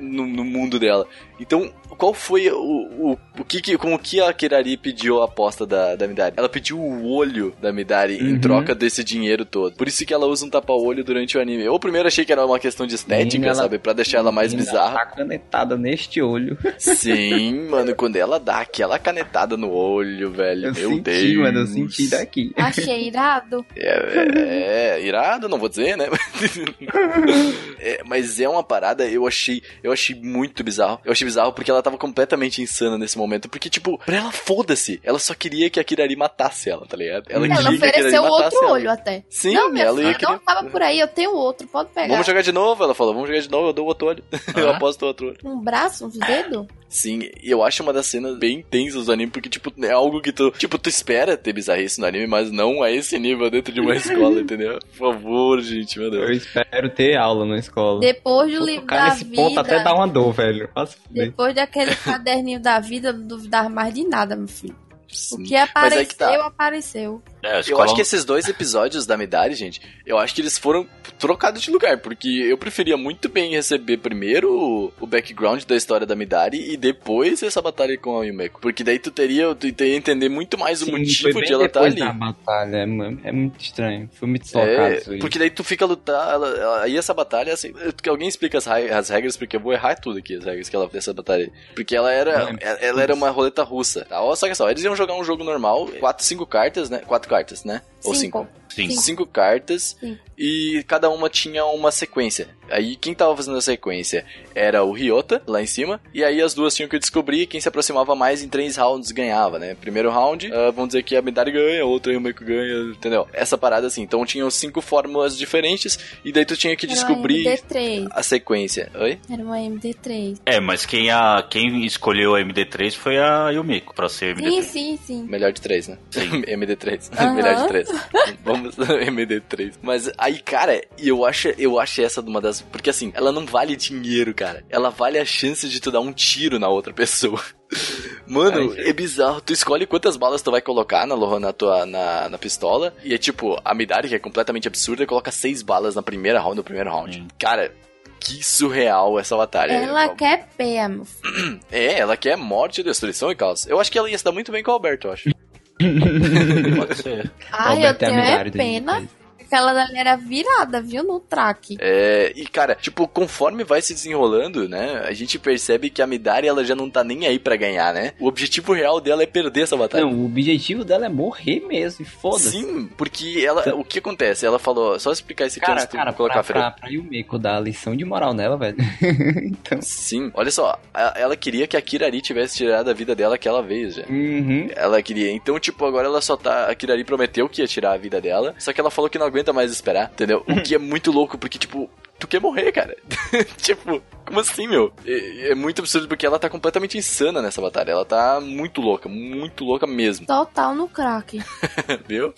[0.00, 1.06] no, no mundo dela.
[1.38, 5.24] Então, qual foi o, o, o que, que com o que a Kirari pediu a
[5.26, 6.34] aposta da, da Midari?
[6.36, 8.40] Ela pediu o olho da Midari em Uhum.
[8.40, 9.74] troca desse dinheiro todo.
[9.76, 11.64] Por isso que ela usa um tapa-olho durante o anime.
[11.64, 13.78] Eu primeiro achei que era uma questão de estética, Menina, ela- sabe?
[13.78, 14.94] Pra deixar ela mais Menina, bizarra.
[14.98, 16.56] Tá canetada neste olho.
[16.78, 20.66] Sim, mano, quando ela dá aquela canetada no olho, velho.
[20.68, 21.36] Eu meu senti, Deus.
[21.36, 22.52] mano, eu senti daqui.
[22.56, 23.64] Achei irado.
[23.76, 26.06] É, é, é, irado, não vou dizer, né?
[27.78, 31.00] É, mas é uma parada, eu achei, eu achei muito bizarro.
[31.04, 33.48] Eu achei bizarro porque ela tava completamente insana nesse momento.
[33.48, 35.00] Porque, tipo, pra ela, foda-se.
[35.02, 37.24] Ela só queria que a Kirari matasse ela, tá ligado?
[37.28, 38.72] Ela, Ela ofereceu outro ela.
[38.72, 39.24] olho até.
[39.30, 41.90] Sim, não, minha ela ia filha, querer- não tava por aí, eu tenho outro, pode
[41.90, 42.08] pegar.
[42.08, 43.14] Vamos jogar de novo, ela falou.
[43.14, 44.24] Vamos jogar de novo, eu dou outro olho.
[44.56, 45.38] eu aposto outro olho.
[45.44, 46.66] Um braço, uns dedos?
[46.96, 50.22] Sim, e eu acho uma das cenas bem intensas do anime, porque, tipo, é algo
[50.22, 50.50] que tu.
[50.52, 53.92] Tipo, tu espera ter bizarrice no anime, mas não a esse nível dentro de uma
[53.96, 54.78] escola, entendeu?
[54.96, 56.38] Por favor, gente, meu Eu Deus.
[56.38, 58.00] espero ter aula na escola.
[58.00, 59.60] Depois do livro da nesse ponto vida.
[59.60, 60.70] até dar uma dor, velho.
[60.74, 60.96] Nossa.
[61.10, 64.74] Depois daquele caderninho da vida, não duvidar mais de nada, meu filho.
[65.08, 65.42] O Sim.
[65.44, 66.46] que Mas apareceu, aí que tá.
[66.46, 67.22] apareceu.
[67.46, 70.58] É, Eu escola- acho que esses dois episódios da Midari, gente, eu acho que eles
[70.58, 70.86] foram
[71.18, 76.06] trocados de lugar, porque eu preferia muito bem receber primeiro o- o background da história
[76.06, 78.60] da Midari e depois essa batalha com a Yumeko.
[78.60, 81.52] Porque daí tu teria, tu teria entender muito mais o Sim, foi motivo bem de
[81.52, 82.04] ela estar depois ali.
[82.04, 84.10] da batalha, é, é muito estranho.
[84.14, 85.18] Foi muito deslocado É, isso aí.
[85.18, 87.72] porque daí tu fica a lutar, ela, aí essa batalha, assim,
[88.02, 90.76] que alguém explica as, as regras, porque eu vou errar tudo aqui, as regras que
[90.76, 91.50] ela fez essa batalha.
[91.74, 94.16] Porque ela era, Não, ela, ela era uma roleta russa, tá?
[94.36, 96.98] Só que só, eles iam jogar um jogo normal, quatro, cinco cartas, né?
[97.06, 97.82] Quatro cartas, né?
[98.08, 98.38] Ou cinco?
[98.40, 98.66] Cinco.
[98.68, 98.90] Sim.
[98.90, 98.96] Sim.
[99.00, 100.18] Cinco cartas Sim.
[100.36, 102.48] e cada uma tinha uma sequência.
[102.68, 106.52] Aí quem tava fazendo a sequência era o Ryota, lá em cima, e aí as
[106.52, 109.74] duas tinham que descobrir quem se aproximava mais em três rounds ganhava, né?
[109.80, 113.26] Primeiro round, ah, vamos dizer que a Midari ganha, outro Ryumeko ganha, entendeu?
[113.32, 114.02] Essa parada assim.
[114.02, 118.06] Então tinham cinco fórmulas diferentes e daí tu tinha que Era descobrir uma MD3.
[118.10, 118.90] a sequência.
[118.94, 119.18] Oi?
[119.30, 120.38] Era uma MD3.
[120.44, 124.62] É, mas quem, a, quem escolheu a MD3 foi a Yumiko pra ser Sim, MD3.
[124.64, 125.22] sim, sim.
[125.22, 125.96] Melhor de três, né?
[126.10, 126.42] Sim.
[126.44, 127.10] MD3.
[127.16, 127.34] Aham.
[127.34, 127.88] Melhor de três.
[128.44, 129.74] Vamos MD3.
[129.82, 132.60] Mas aí, cara, eu acho, eu acho essa uma das.
[132.60, 134.64] Porque assim, ela não vale dinheiro, cara.
[134.68, 137.40] Ela vale a chance de tu dar um tiro na outra pessoa.
[138.26, 139.40] Mano, é bizarro.
[139.40, 142.94] Tu escolhe quantas balas tu vai colocar na, na tua na, na pistola.
[143.04, 146.56] E é tipo, a Midari, que é completamente absurda, coloca seis balas na primeira round,
[146.56, 147.20] no primeiro round.
[147.20, 147.28] Hum.
[147.38, 147.72] Cara,
[148.18, 149.72] que surreal essa batalha.
[149.72, 151.60] Ela quer peia, meu filho.
[151.70, 153.66] É, ela quer morte, destruição e caos.
[153.66, 155.30] Eu acho que ela ia se dar muito bem com o Alberto, eu acho.
[156.76, 157.30] Pode ser.
[157.52, 159.08] Ai, eu Alberto é tenho é pena.
[159.46, 159.56] MD3.
[159.56, 161.02] Aquela dali era virada, viu?
[161.04, 161.76] No track.
[161.80, 166.46] É, e cara, tipo, conforme vai se desenrolando, né, a gente percebe que a Midari
[166.48, 168.12] ela já não tá nem aí pra ganhar, né?
[168.20, 170.04] O objetivo real dela é perder essa batalha.
[170.04, 172.50] Não, o objetivo dela é morrer mesmo, e foda-se.
[172.50, 174.44] Sim, porque ela, o que acontece?
[174.46, 176.70] Ela falou, só explicar esse aqui Cara, cara, colocar pra, a Freire.
[176.70, 178.76] pra, pra Yumeko dar lição de moral nela, velho.
[179.44, 179.80] então.
[179.80, 183.62] Sim, olha só, a- ela queria que a Kirari tivesse tirado a vida dela aquela
[183.62, 184.04] vez já.
[184.08, 184.68] Uhum.
[184.74, 186.66] Ela queria, então, tipo, agora ela só tá.
[186.70, 189.26] A Kirari prometeu que ia tirar a vida dela, só que ela falou que não
[189.36, 190.42] aguenta mais esperar, entendeu?
[190.48, 191.88] O que é muito louco, porque, tipo,
[192.19, 192.95] tu quer morrer, cara.
[193.57, 194.93] tipo, como assim, meu?
[195.05, 197.91] É, é muito absurdo porque ela tá completamente insana nessa batalha.
[197.91, 201.41] Ela tá muito louca, muito louca mesmo, Total no crack.
[202.07, 202.31] viu?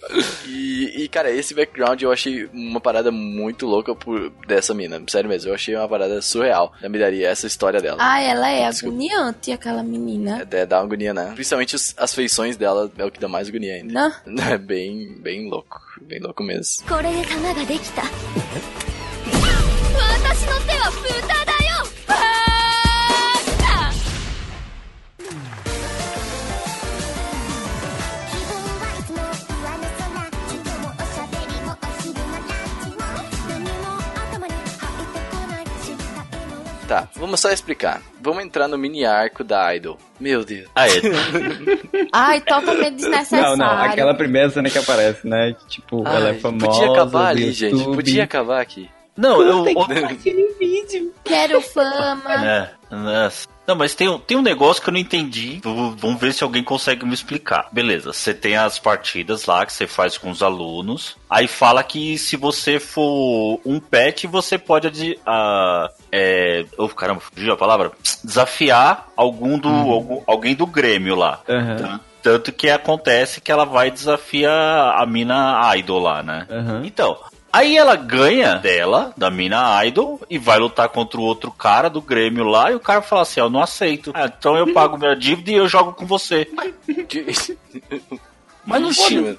[0.47, 5.01] E, e, cara, esse background eu achei uma parada muito louca por, dessa mina.
[5.07, 7.97] Sério mesmo, eu achei uma parada surreal da Midari, essa história dela.
[7.99, 8.95] Ah, ela é Desculpa.
[8.95, 10.47] agoniante, aquela menina.
[10.49, 11.31] É, dá uma agonia, né?
[11.35, 13.93] Principalmente os- as feições dela é o que dá mais agonia ainda.
[14.25, 14.43] Não?
[14.49, 15.81] É bem, bem louco.
[16.01, 16.85] Bem louco mesmo.
[16.87, 18.03] これで花ができた
[36.88, 38.00] Tá, vamos só explicar.
[38.18, 39.98] Vamos entrar no mini arco da Idol.
[40.18, 40.70] Meu Deus.
[40.74, 40.92] Ah, é.
[42.10, 43.58] Ai, totalmente desnecessário.
[43.58, 45.54] Não, não, aquela primeira cena que aparece, né?
[45.58, 46.66] Que, tipo, ela é Ai, famosa.
[46.66, 47.72] Podia acabar ali, gente.
[47.74, 47.94] YouTube.
[47.94, 48.88] Podia acabar aqui.
[49.18, 49.64] Não, eu.
[49.64, 51.12] Tem que compartilhar o vídeo.
[51.24, 52.46] Quero fama.
[52.46, 53.48] É, nossa.
[53.66, 55.60] Não, mas tem, um- tem um negócio que eu não entendi.
[55.62, 57.68] Vamos ver se alguém consegue me explicar.
[57.70, 61.14] Beleza, você tem as partidas lá que você faz com os alunos.
[61.28, 65.18] Aí fala que se você for um pet, você pode.
[65.26, 67.92] ah, é, oh, caramba, fugiu a palavra?
[68.24, 71.40] Desafiar algum do, algum- alguém do Grêmio lá.
[71.48, 71.76] Aham.
[71.76, 76.46] Tan- Tanto que acontece que ela vai desafiar a mina idol lá, né?
[76.50, 76.82] Aham.
[76.84, 77.16] Então,
[77.52, 82.00] aí ela ganha dela, da mina idol, e vai lutar contra o outro cara do
[82.00, 84.10] Grêmio lá, e o cara fala assim, "Ah, eu não aceito.
[84.14, 86.48] Ah, então eu pago minha dívida e eu jogo com você.
[88.64, 89.36] Mas não tinha,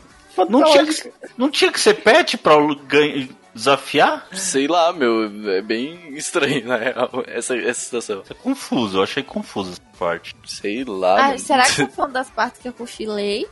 [0.49, 4.27] não tinha, que, não tinha que ser pet pra lu- ganha- desafiar?
[4.33, 5.25] Sei lá, meu.
[5.51, 8.23] É bem estranho, na real, essa, essa situação.
[8.29, 10.35] É confuso, eu achei confuso essa parte.
[10.45, 11.15] Sei lá.
[11.15, 11.39] Ai, mano.
[11.39, 13.47] será que foi uma das partes que eu cochilei?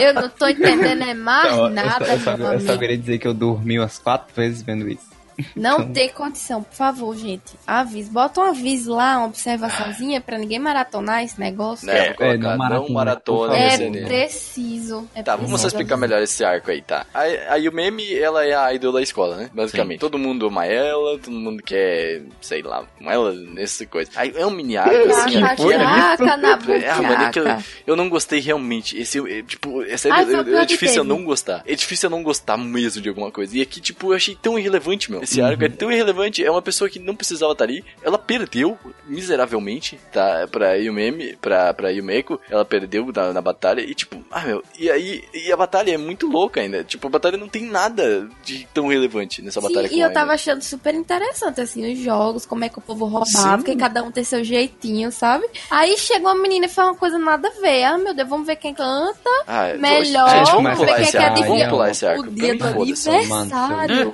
[0.00, 2.76] Eu não tô entendendo é mais Não, eu, nada, só, eu, só, meu eu só
[2.78, 5.13] queria dizer que eu dormi umas quatro vezes vendo isso.
[5.54, 7.54] Não tem condição, por favor, gente.
[7.66, 8.10] Aviso.
[8.10, 11.86] Bota um aviso lá, uma observaçãozinha pra ninguém maratonar esse negócio.
[11.86, 15.08] Né, colocar, É, não não maratona, maratona por É preciso.
[15.14, 15.66] É Tá, vamos só preciso.
[15.68, 17.06] explicar melhor esse arco aí, tá?
[17.14, 17.22] A,
[17.54, 19.50] a Yumemi, ela é a idol da escola, né?
[19.52, 20.00] Basicamente.
[20.00, 24.10] Todo mundo ama ela, todo mundo quer, sei lá, com ela, nessa coisa.
[24.16, 26.16] Aí é um mini arco, assim, aqui, né?
[26.16, 27.44] taca na É, mano, é que eu,
[27.86, 28.98] eu não gostei realmente.
[28.98, 31.62] Esse, é, tipo, essa Ai, é, o é, que difícil eu não gostar.
[31.66, 33.56] É difícil eu não gostar mesmo de alguma coisa.
[33.56, 35.23] E aqui, tipo, eu achei tão irrelevante, meu.
[35.24, 36.44] Esse arco é tão irrelevante.
[36.44, 37.84] É uma pessoa que não precisava estar ali.
[38.02, 40.46] Ela perdeu miseravelmente, tá?
[40.50, 42.40] Pra Yumemi, pra, pra Yumeko.
[42.50, 43.80] Ela perdeu na, na batalha.
[43.80, 44.62] E, tipo, ah, meu.
[44.78, 46.84] E aí, e a batalha é muito louca ainda.
[46.84, 50.08] Tipo, a batalha não tem nada de tão relevante nessa batalha Sim, com e eu
[50.08, 53.56] a tava achando super interessante, assim, os jogos, como é que o povo roubava, Sim.
[53.56, 55.46] porque cada um tem seu jeitinho, sabe?
[55.70, 57.84] Aí chegou uma menina e faz uma coisa nada a ver.
[57.84, 61.04] Ah, meu Deus, vamos ver quem canta Ah, eu- melhor, Gente, vamos vamos ver quem
[61.06, 62.22] é que adivinha Vamos pular esse arco.
[62.24, 64.12] o dia do aniversário.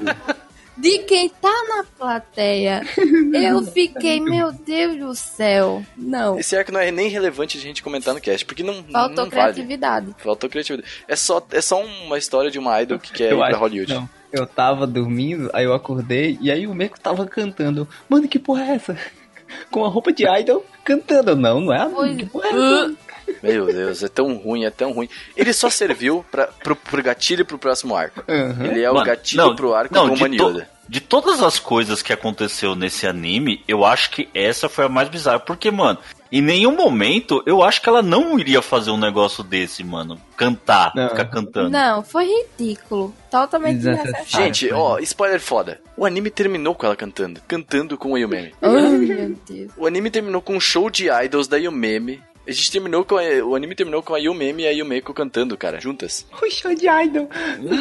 [0.81, 2.83] De quem tá na plateia.
[3.35, 5.85] Eu fiquei, meu Deus do céu.
[5.97, 6.39] Não.
[6.39, 9.31] Esse arco não é nem relevante a gente comentar no cast, porque não, Faltou não
[9.31, 9.53] vale.
[9.53, 10.14] criatividade.
[10.18, 10.89] Faltou criatividade.
[11.07, 13.93] É só, é só uma história de uma idol que quer ir eu pra Hollywood.
[13.95, 14.09] Não.
[14.33, 17.89] Eu tava dormindo, aí eu acordei, e aí o Meco tava cantando.
[18.09, 18.97] Mano, que porra é essa?
[19.70, 21.35] Com a roupa de idol cantando.
[21.35, 22.97] Não, não é a Pois- que porra é essa?
[23.43, 25.09] Meu Deus, é tão ruim, é tão ruim.
[25.37, 28.22] Ele só serviu pra, pro, pro gatilho pro próximo arco.
[28.28, 28.66] Aham.
[28.66, 30.61] Ele é o Mano, gatilho não, pro arco não, com o de, Manioda.
[30.62, 34.89] to- de todas as coisas que aconteceu nesse anime, eu acho que essa foi a
[34.89, 35.39] mais bizarra.
[35.39, 35.99] Porque, mano,
[36.33, 40.20] em nenhum momento eu acho que ela não iria fazer um negócio desse, mano.
[40.37, 41.09] Cantar, Não.
[41.11, 41.70] ficar cantando.
[41.70, 43.14] Não, foi ridículo.
[43.31, 44.26] Totalmente Desnecessário.
[44.26, 45.81] Gente, ó, spoiler foda.
[45.97, 47.41] O anime terminou com ela cantando.
[47.47, 48.53] Cantando com a Yumeme.
[48.61, 49.70] Ai, meu Deus.
[49.76, 52.20] O anime terminou com um show de idols da Yumeme.
[52.47, 55.57] A gente terminou com a, o anime terminou com a Yumeme e a Yumeko cantando,
[55.57, 56.26] cara, juntas.
[56.43, 57.28] O show de idol.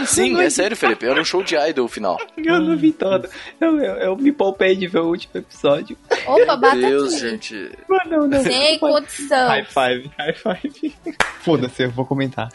[0.06, 1.06] Sim, é sério, Felipe.
[1.06, 2.18] Era um show de idol o final.
[2.38, 3.28] Eu não vi todo.
[3.60, 5.98] Eu, eu, eu me poupei de ver o último episódio.
[6.28, 7.30] Opa, bata Deus, aqui.
[7.30, 7.72] gente.
[7.88, 8.44] Mano, não, não.
[8.44, 9.48] Sem condição.
[9.48, 10.96] High five, high five.
[11.40, 12.50] Foda-se, eu vou comentar.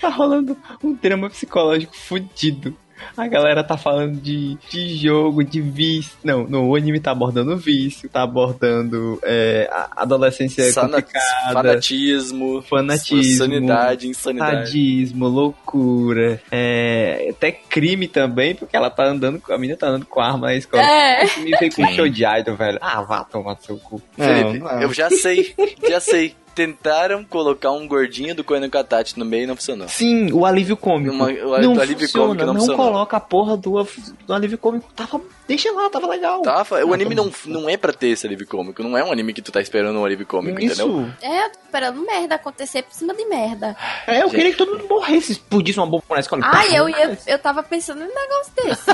[0.00, 2.76] Tá rolando um drama psicológico fudido.
[3.16, 6.12] A galera tá falando de, de jogo, de vício.
[6.24, 12.62] Não, no o anime tá abordando vício, tá abordando é, a adolescência Sana- complicada, fanatismo,
[12.62, 14.66] fanatismo, sanidade, insanidade.
[14.68, 20.06] sadismo, loucura, é, até crime também, porque ela tá andando, com- a menina tá andando
[20.06, 20.82] com arma na escola.
[20.82, 21.24] É.
[21.40, 22.78] Me veio com show de idol, velho.
[22.80, 24.00] Ah, vá tomar no seu cu.
[24.16, 24.80] Felipe, não.
[24.80, 25.54] eu já sei,
[25.88, 26.34] já sei.
[26.54, 29.88] Tentaram colocar um gordinho do Koen Katachi no meio e não funcionou.
[29.88, 31.14] Sim, o alívio cômico.
[31.14, 32.76] Uma- o não alívio funciona, cômico não não funciona.
[32.82, 33.88] coloca a porra do,
[34.26, 34.92] do alívio cômico.
[34.94, 36.42] Tava, deixa lá, tava legal.
[36.42, 38.82] Tá, o anime não, não é pra ter esse alívio cômico.
[38.82, 41.02] Não é um anime que tu tá esperando um alívio cômico, entendeu?
[41.02, 41.12] Isso.
[41.22, 43.74] É, eu tô esperando merda acontecer por cima de merda.
[44.06, 44.34] É, eu Gente.
[44.36, 46.42] queria que todo mundo morresse, explodisse uma bomba na escola.
[46.44, 47.18] Ai, eu ia.
[47.26, 48.90] Eu tava pensando num negócio desse.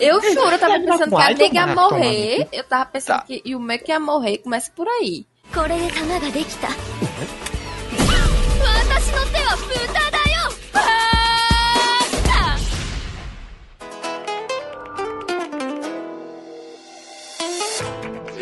[0.00, 2.48] Eu juro, eu tava pensando que a nega ia morrer.
[2.52, 3.24] Eu tava pensando Tá.
[3.26, 4.38] que e o Mecha ia morrer.
[4.38, 5.26] Começa por aí.
[5.54, 6.68] これで弾ができた。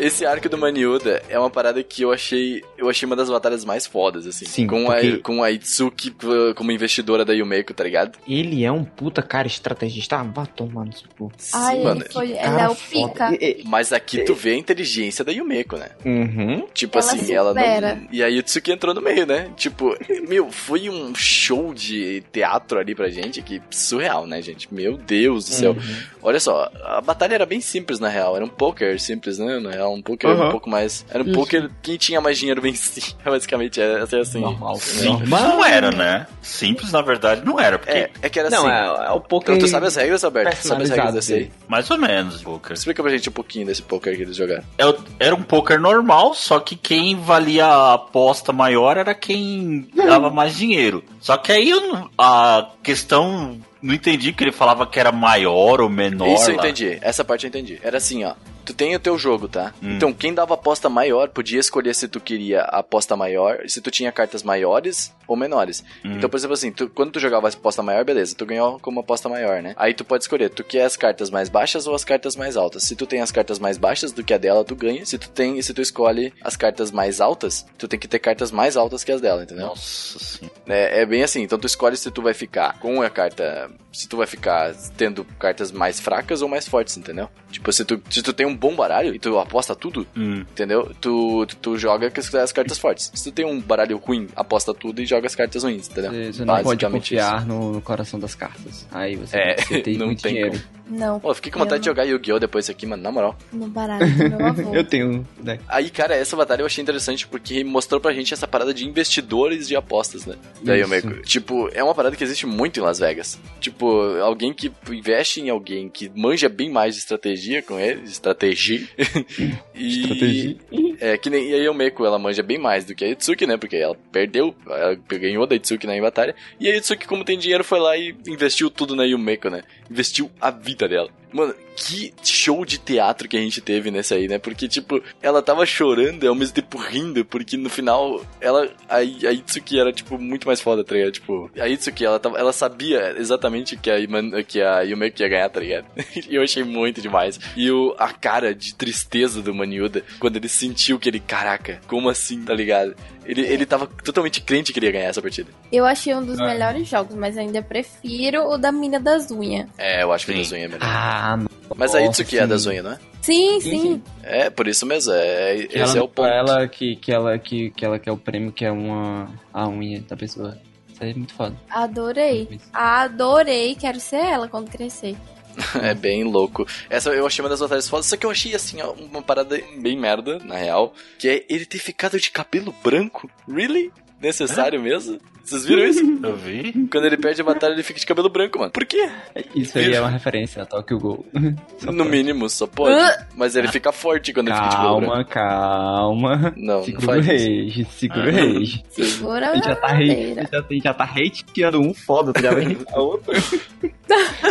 [0.05, 2.61] Esse arco do Maniuda é uma parada que eu achei.
[2.77, 4.45] Eu achei uma das batalhas mais fodas, assim.
[4.45, 6.13] Sim, com, porque- a, com a Itsuki
[6.55, 8.17] como investidora da Yumeko, tá ligado?
[8.27, 10.17] Ele é um puta cara estrategista.
[10.17, 11.31] Ah, vá tomar no seu.
[11.53, 12.01] Ai, mano.
[12.01, 13.29] ele, foi, Cara é o pica.
[13.65, 15.89] Mas aqui tu vê a inteligência da Yumeko, né?
[16.05, 16.67] Uhum.
[16.73, 18.07] Tipo Ela assim, ela não.
[18.11, 19.49] E a Itsuki entrou no meio, né?
[19.55, 19.95] Tipo,
[20.27, 24.73] meu, foi um show de teatro ali pra gente que surreal, né, gente?
[24.73, 25.71] Meu Deus do céu.
[25.73, 25.95] Uhum.
[26.21, 28.35] Olha só, a batalha era bem simples na real.
[28.35, 29.59] Era um poker simples, né?
[29.59, 30.47] Na real, um poker Uhum.
[30.47, 31.05] um pouco mais.
[31.09, 31.35] Era um Isso.
[31.39, 31.69] poker.
[31.81, 33.03] Quem tinha mais dinheiro vencia.
[33.23, 34.19] Basicamente, era assim.
[34.19, 34.41] assim.
[34.41, 34.75] Normal.
[34.77, 36.27] Simples não era, né?
[36.41, 39.01] Simples, na verdade, não era, porque É, é que era Não, assim.
[39.03, 39.57] é, é o poker.
[39.57, 40.55] Tu sabe as regras, Alberto?
[40.61, 41.51] Tu sabe as regras desse aí?
[41.67, 42.73] mais ou menos, poker.
[42.73, 44.63] Explica pra gente um pouquinho desse poker que eles jogaram.
[44.77, 50.29] É- Era um poker normal, só que quem valia a aposta maior era quem dava
[50.29, 51.03] mais dinheiro.
[51.19, 53.59] Só que aí eu não- a questão.
[53.81, 56.27] Não entendi que ele falava que era maior ou menor.
[56.29, 56.63] Isso eu lá.
[56.63, 56.97] entendi.
[57.01, 57.79] Essa parte eu entendi.
[57.83, 58.33] Era assim, ó.
[58.65, 59.73] Tu tem o teu jogo, tá?
[59.81, 59.95] Hum.
[59.95, 63.91] Então, quem dava aposta maior podia escolher se tu queria a aposta maior, se tu
[63.91, 65.83] tinha cartas maiores ou menores.
[66.03, 66.13] Hum.
[66.13, 68.99] Então, por exemplo assim, tu- quando tu jogava a aposta maior, beleza, tu ganhou como
[69.01, 69.73] aposta maior, né?
[69.77, 72.83] Aí tu pode escolher, tu quer as cartas mais baixas ou as cartas mais altas.
[72.83, 75.05] Se tu tem as cartas mais baixas do que a dela, tu ganha.
[75.05, 78.51] Se tu tem, se tu escolhe as cartas mais altas, tu tem que ter cartas
[78.51, 79.67] mais altas que as dela, entendeu?
[79.67, 80.55] Nossa senhora.
[80.67, 83.69] É, é bem assim, então tu escolhe se tu vai ficar com a carta.
[83.91, 87.29] Se tu vai ficar tendo cartas mais fracas ou mais fortes, entendeu?
[87.51, 90.41] Tipo, se tu, se tu tem um bom baralho e tu aposta tudo, Hum.
[90.51, 90.91] entendeu?
[91.01, 93.11] Tu, tu, tu joga com as, as cartas fortes.
[93.13, 96.11] Se tu tem um baralho ruim, aposta tudo e joga as cartas ruins, entendeu?
[96.11, 98.87] Você você não pode confiar no, no coração das cartas.
[98.91, 100.61] Aí você, É, você tem não muito tem dinheiro.
[100.85, 101.19] Não.
[101.19, 102.39] Pô, eu fiquei com vontade de jogar Yu-Gi-Oh!
[102.39, 103.37] depois aqui, mano, na moral.
[103.53, 104.73] No baralho do meu avô.
[104.75, 105.57] Eu tenho, né?
[105.67, 109.67] Aí, cara, essa batalha eu achei interessante porque mostrou pra gente essa parada de investidores
[109.67, 110.35] de apostas, né?
[110.61, 110.89] Daí eu Isso.
[110.89, 113.39] meio que- Tipo, é uma parada que existe muito em Las Vegas.
[113.61, 113.87] Tipo,
[114.21, 118.33] alguém que investe em alguém que manja bem mais de estratégia com ele, de estratégia.
[119.75, 120.01] e.
[120.01, 120.57] Estratégia.
[120.99, 123.57] É, que nem e a Yomeko, ela manja bem mais do que a Itsuki, né?
[123.57, 126.35] Porque ela perdeu, ela ganhou da Itsuki na batalha.
[126.59, 129.63] E a Itsuki, como tem dinheiro, foi lá e investiu tudo na Yumeko, né?
[129.89, 131.09] Investiu a vida dela.
[131.31, 134.37] Mano, que show de teatro que a gente teve nessa aí, né?
[134.37, 138.69] Porque, tipo, ela tava chorando e ao mesmo tempo rindo, porque no final, ela.
[138.87, 141.13] A, a Itsuki era, tipo, muito mais foda, tá ligado?
[141.13, 145.27] Tipo, a Itsuki, ela, tava, ela sabia exatamente que a, Iman- que a Yumeko ia
[145.27, 145.85] ganhar, tá ligado?
[146.29, 147.39] e eu achei muito demais.
[147.57, 152.09] E o, a cara de tristeza do Maniuda, quando ele sentiu que ele, caraca, como
[152.09, 152.95] assim, tá ligado?
[153.25, 155.49] Ele, ele tava totalmente crente que ele ia ganhar essa partida.
[155.71, 159.67] Eu achei um dos melhores jogos, mas ainda prefiro o da mina das unhas.
[159.77, 160.39] É, eu acho que Sim.
[160.39, 160.81] a da Zunha é melhor.
[160.83, 161.39] Ah,
[161.75, 162.63] Mas a Itsuki é a da sim.
[162.65, 162.99] Zunha, não é?
[163.21, 164.03] Sim, Sim, sim.
[164.21, 165.11] É, por isso mesmo.
[165.13, 166.27] É, Que esse ela, é o ponto.
[166.27, 169.67] Pra ela que, que, ela, que, que ela quer o prêmio, que é uma, a
[169.67, 170.57] unha da pessoa.
[170.91, 171.55] Isso aí é muito foda.
[171.69, 172.59] Adorei.
[172.71, 173.75] Adorei.
[173.75, 175.15] Quero ser ela quando crescer.
[175.81, 176.67] É bem louco.
[176.89, 179.59] Essa eu achei uma das batalhas fodas, só que eu achei assim, ó, uma parada
[179.77, 183.29] bem merda, na real, que é ele ter ficado de cabelo branco.
[183.47, 183.91] Really?
[184.19, 185.19] Necessário mesmo?
[185.43, 185.99] Vocês viram isso?
[186.23, 186.87] Eu vi.
[186.89, 188.71] Quando ele perde a batalha, ele fica de cabelo branco, mano.
[188.71, 189.09] Por quê?
[189.53, 191.25] Isso aí é uma referência a Tokyo.
[191.79, 192.09] Só No pode.
[192.09, 192.95] mínimo, só pode.
[193.35, 195.29] Mas ele fica forte quando ele fica de cabelo branco.
[195.29, 196.53] Calma, calma.
[196.55, 197.33] Não, não segura o faz isso.
[197.33, 198.83] rage, segura o rage.
[198.93, 200.41] Segura A já tá, a bandeira.
[200.51, 203.33] já, tá- já tá hateando um foda, tu já vem hatear outro.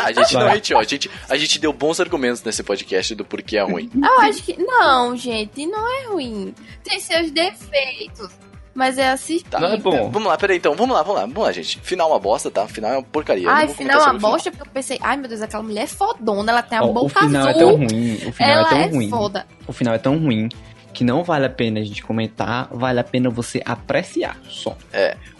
[0.03, 3.57] A gente não hateou, a gente, a gente deu bons argumentos nesse podcast do porquê
[3.57, 3.91] é ruim.
[3.95, 4.57] Eu acho que.
[4.63, 6.55] Não, gente, não é ruim.
[6.85, 8.29] Tem seus defeitos.
[8.75, 9.51] Mas é assistível.
[9.51, 9.61] Tá.
[9.61, 10.11] Não é bom.
[10.11, 11.79] Vamos lá, peraí então, vamos lá, vamos lá, vamos lá, gente.
[11.81, 12.67] Final é uma bosta, tá?
[12.67, 13.51] Final é uma porcaria.
[13.51, 15.87] Ai, final é uma o bosta, porque eu pensei, ai meu Deus, aquela mulher é
[15.87, 17.61] fodona, ela tem a Ó, o boca final é azul.
[17.61, 19.11] tão ruim, o final ela é tão é ruim.
[19.11, 19.47] foda.
[19.67, 20.49] O final é tão ruim
[20.93, 24.77] que não vale a pena a gente comentar, vale a pena você apreciar só.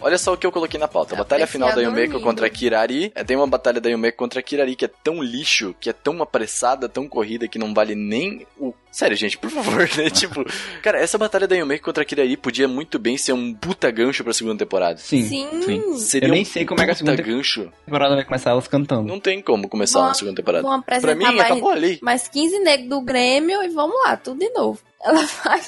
[0.01, 1.13] Olha só o que eu coloquei na pauta.
[1.13, 3.11] A batalha final da Yumeko contra a Kirari.
[3.13, 5.93] É, tem uma batalha da Yumeko contra a Kirari que é tão lixo, que é
[5.93, 8.73] tão apressada, tão corrida, que não vale nem o.
[8.93, 10.07] Sério, gente, por favor, né?
[10.13, 10.45] tipo,
[10.83, 14.23] cara, essa batalha da Yumeko contra a Kirari podia muito bem ser um puta gancho
[14.23, 14.99] pra segunda temporada.
[14.99, 15.23] Sim.
[15.65, 15.97] Sim.
[15.97, 17.71] Seria Eu nem um sei como é que a puta segunda gancho.
[17.85, 19.07] temporada vai começar elas cantando.
[19.07, 20.63] Não tem como começar uma segunda temporada.
[20.63, 21.97] Pra apresentar mim, mais, acabou ali.
[22.03, 24.79] mais 15 negros do Grêmio e vamos lá, tudo de novo.
[25.05, 25.61] Ela vai,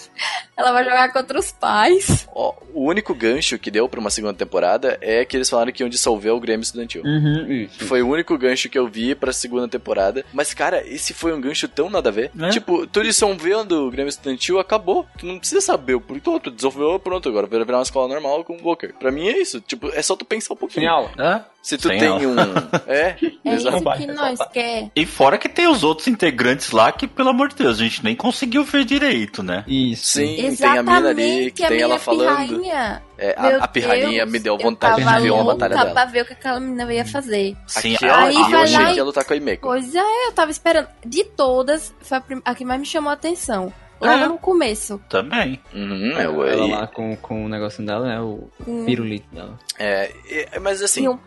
[0.55, 2.25] ela vai jogar contra os pais.
[2.33, 5.83] Ó, o único gancho que deu pra uma segunda temporada é que eles falaram que
[5.83, 7.03] iam dissolver o Grêmio Estudantil.
[7.03, 7.83] Uhum, isso.
[7.83, 10.23] Foi o único gancho que eu vi pra segunda temporada.
[10.31, 12.31] Mas, cara, esse foi um gancho tão nada a ver.
[12.39, 12.49] É.
[12.49, 15.07] Tipo, tu dissolvendo o Grêmio Estudantil, acabou.
[15.17, 16.39] Tu não precisa saber o porquê.
[16.39, 17.29] Tu dissolveu, pronto.
[17.29, 18.93] Agora vai virar uma escola normal com o Booker.
[18.99, 19.61] Pra mim é isso.
[19.61, 20.81] Tipo, é só tu pensar um pouquinho.
[20.81, 21.09] Final.
[21.17, 21.43] É.
[21.65, 22.19] Se tu Sem tem ela.
[22.19, 22.35] um...
[22.85, 24.91] É, É isso que nós quer.
[24.95, 28.03] E fora que tem os outros integrantes lá que, pelo amor de Deus, a gente
[28.03, 29.63] nem conseguiu ver direito, né?
[29.67, 30.19] Isso.
[30.19, 32.37] Sim, tem a Exatamente, mina ali, que a tem ela falando.
[32.37, 33.01] pirrainha.
[33.17, 36.05] É, a, a pirraninha Deus, me deu eu vontade de ver uma batalha pra dela.
[36.05, 37.57] ver o que aquela menina ia fazer.
[37.65, 39.67] Sim, Aquela Aí eu vai achei lá que ia lutar com a Imeko.
[39.67, 40.87] Pois é, eu tava esperando.
[41.03, 43.73] De todas, foi a, prim- a que mais me chamou a atenção.
[44.01, 44.27] Logo É.
[44.27, 44.99] no começo.
[45.09, 45.59] também.
[45.73, 46.55] Uhum, é, Ela ué.
[46.55, 48.19] lá com, com o negocinho dela, né?
[48.21, 49.57] O Com, pirulito dela.
[49.77, 50.11] É,
[50.51, 51.17] é, mas assim, e um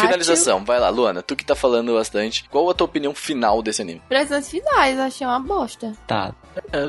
[0.00, 0.64] finalização.
[0.64, 2.44] Vai lá, Luana, tu que tá falando bastante.
[2.50, 4.02] Qual a tua opinião final desse anime?
[4.08, 5.92] Presentes finais, eu achei uma bosta.
[6.06, 6.34] Tá.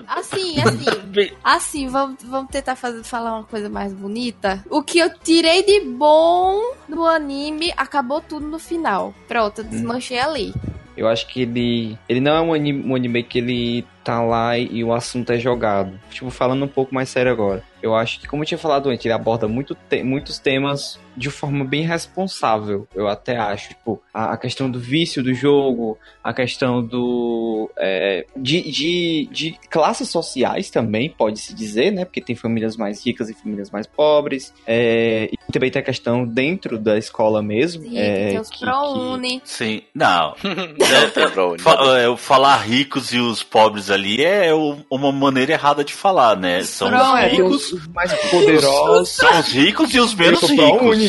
[0.08, 1.32] Assim, assim.
[1.44, 4.64] assim, vamos, vamos tentar fazer, falar uma coisa mais bonita.
[4.70, 9.14] O que eu tirei de bom do anime acabou tudo no final.
[9.28, 10.54] Pronto, eu desmanchei ali.
[10.98, 11.98] Eu acho que ele.
[12.08, 15.32] Ele não é um anime, um anime que ele tá lá e, e o assunto
[15.32, 16.00] é jogado.
[16.10, 17.64] Tipo, falando um pouco mais sério agora.
[17.82, 21.30] Eu acho que, como eu tinha falado antes, ele aborda muito te- muitos temas de
[21.30, 22.88] forma bem responsável.
[22.96, 23.70] Eu até acho.
[23.70, 27.70] Tipo, a, a questão do vício do jogo, a questão do.
[27.78, 32.06] é, de, de, de classes sociais também, pode-se dizer, né?
[32.06, 34.54] Porque tem famílias mais ricas e famílias mais pobres.
[34.68, 37.84] É, e também tem a questão dentro da escola mesmo.
[37.84, 39.42] Sim, é, tem os que- ProUni.
[39.44, 39.82] Sim.
[39.94, 40.36] Não.
[40.44, 41.64] Não tem onde.
[41.64, 44.52] Fa- é, falar ricos e os pobres ali é
[44.90, 46.64] uma maneira errada de falar, né?
[46.64, 49.10] São os É, os, ricos, os mais poderosos.
[49.10, 50.48] são os ricos e os menos Eu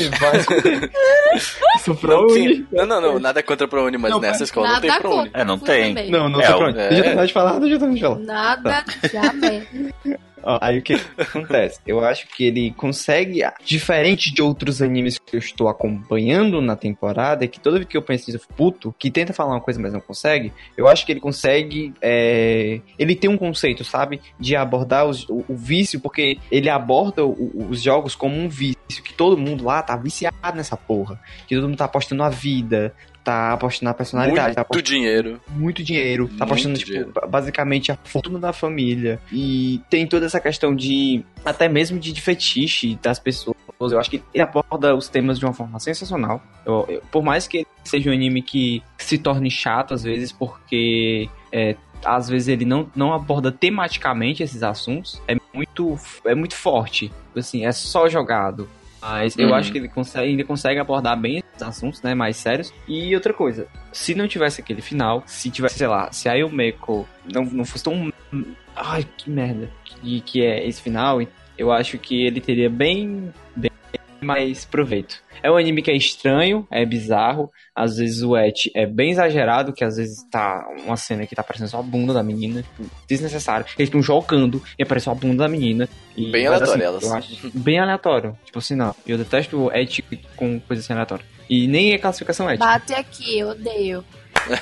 [0.05, 0.19] ricos.
[0.21, 1.41] vai.
[1.85, 4.81] Sou Não, tem- não, não, não, nada contra a ProUni, mas Não, nessa escola não
[4.81, 5.25] tem ProUni.
[5.25, 5.41] contra.
[5.41, 5.95] É, não tem.
[5.95, 6.11] também.
[6.11, 6.79] Não, não É, sou o- ProUni.
[6.79, 6.89] é.
[6.89, 8.19] Deixa eu terminar de falar, deixa eu terminar de falar.
[8.21, 9.65] Nada, jamais.
[10.61, 11.81] Aí o que acontece?
[11.87, 17.45] Eu acho que ele consegue, diferente de outros animes que eu estou acompanhando na temporada,
[17.45, 19.93] é que toda vez que eu penso nisso, puto, que tenta falar uma coisa, mas
[19.93, 21.93] não consegue, eu acho que ele consegue.
[22.01, 24.21] é, Ele tem um conceito, sabe?
[24.39, 28.77] De abordar os- o, o vício, porque ele aborda o- os jogos como um vício,
[29.05, 31.21] que todo mundo lá tá viciado nessa porra.
[31.47, 32.95] Que todo mundo tá apostando a vida.
[33.25, 35.41] Tá apostando na personalidade, tá apostando Muito dinheiro.
[35.51, 37.13] muito dinheiro, tá apostando, tipo, dinheiro.
[37.29, 39.21] basicamente a fortuna da família.
[39.31, 43.57] E tem toda essa questão de, até mesmo de, de fetiche das pessoas.
[43.81, 46.43] Eu acho que ele aborda os temas de uma forma sensacional.
[46.67, 51.29] Eu- eu- por mais que seja um anime que se torne chato às vezes, porque
[51.53, 57.13] é, às vezes ele não, não aborda tematicamente esses assuntos, é muito, é muito forte.
[57.37, 58.69] Assim, é só jogado.
[59.03, 62.73] Mas eu acho que ele consegue, ele consegue abordar bem esses assuntos, né, mais sérios.
[62.87, 67.07] E outra coisa, se não tivesse aquele final, se tivesse, sei lá, se a Yumeko
[67.31, 68.13] não, não fosse tão...
[68.77, 69.69] Ai, que merda.
[69.85, 71.21] Que, que é esse final,
[71.59, 73.33] eu acho que ele teria bem,
[74.23, 75.17] mais proveito.
[75.43, 79.73] É um anime que é estranho, é bizarro, às vezes o et é bem exagerado,
[79.73, 82.89] que às vezes tá uma cena que tá aparecendo só a bunda da menina, tipo,
[83.09, 83.67] desnecessário.
[83.77, 85.89] Eles estão jogando e aparece só a bunda da menina.
[86.17, 87.03] E, Bem mas, aleatório assim, elas.
[87.03, 88.39] Eu acho bem aleatório.
[88.45, 88.95] Tipo assim, não.
[89.07, 90.05] Eu detesto et
[90.37, 91.25] com coisa assim aleatória.
[91.51, 92.65] E nem é classificação ética.
[92.65, 94.05] Bate aqui, eu odeio.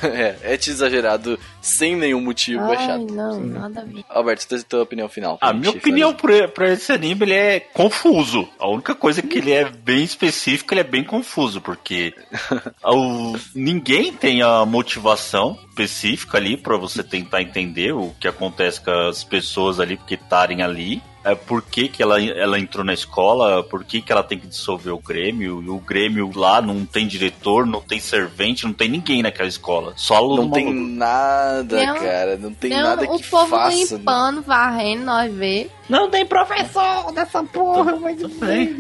[0.03, 3.12] É, é te exagerado sem nenhum motivo, é Ai, chato.
[3.12, 4.05] não, nada a ver.
[4.09, 5.39] Alberto, tua, tua opinião final.
[5.41, 8.49] A minha opinião pra, pra esse anime, ele é confuso.
[8.59, 12.14] A única coisa é que ele é bem específico, ele é bem confuso, porque
[12.85, 18.91] o- ninguém tem a motivação específica ali pra você tentar entender o que acontece com
[18.91, 21.03] as pessoas ali que estarem ali.
[21.22, 24.46] É, por que, que ela, ela entrou na escola, por que, que ela tem que
[24.46, 28.88] dissolver o Grêmio, e o Grêmio lá não tem diretor, não tem servente, não tem
[28.88, 29.92] ninguém naquela escola.
[29.96, 30.86] Só aluno Não tem maluco.
[30.94, 32.36] nada, Tem um- cara.
[32.38, 33.76] Não tem Tem nada o que povo faça.
[33.76, 33.98] né?
[33.98, 35.68] limpando, varrendo, nós vê.
[35.90, 38.18] Não tem professor dessa porra, mas...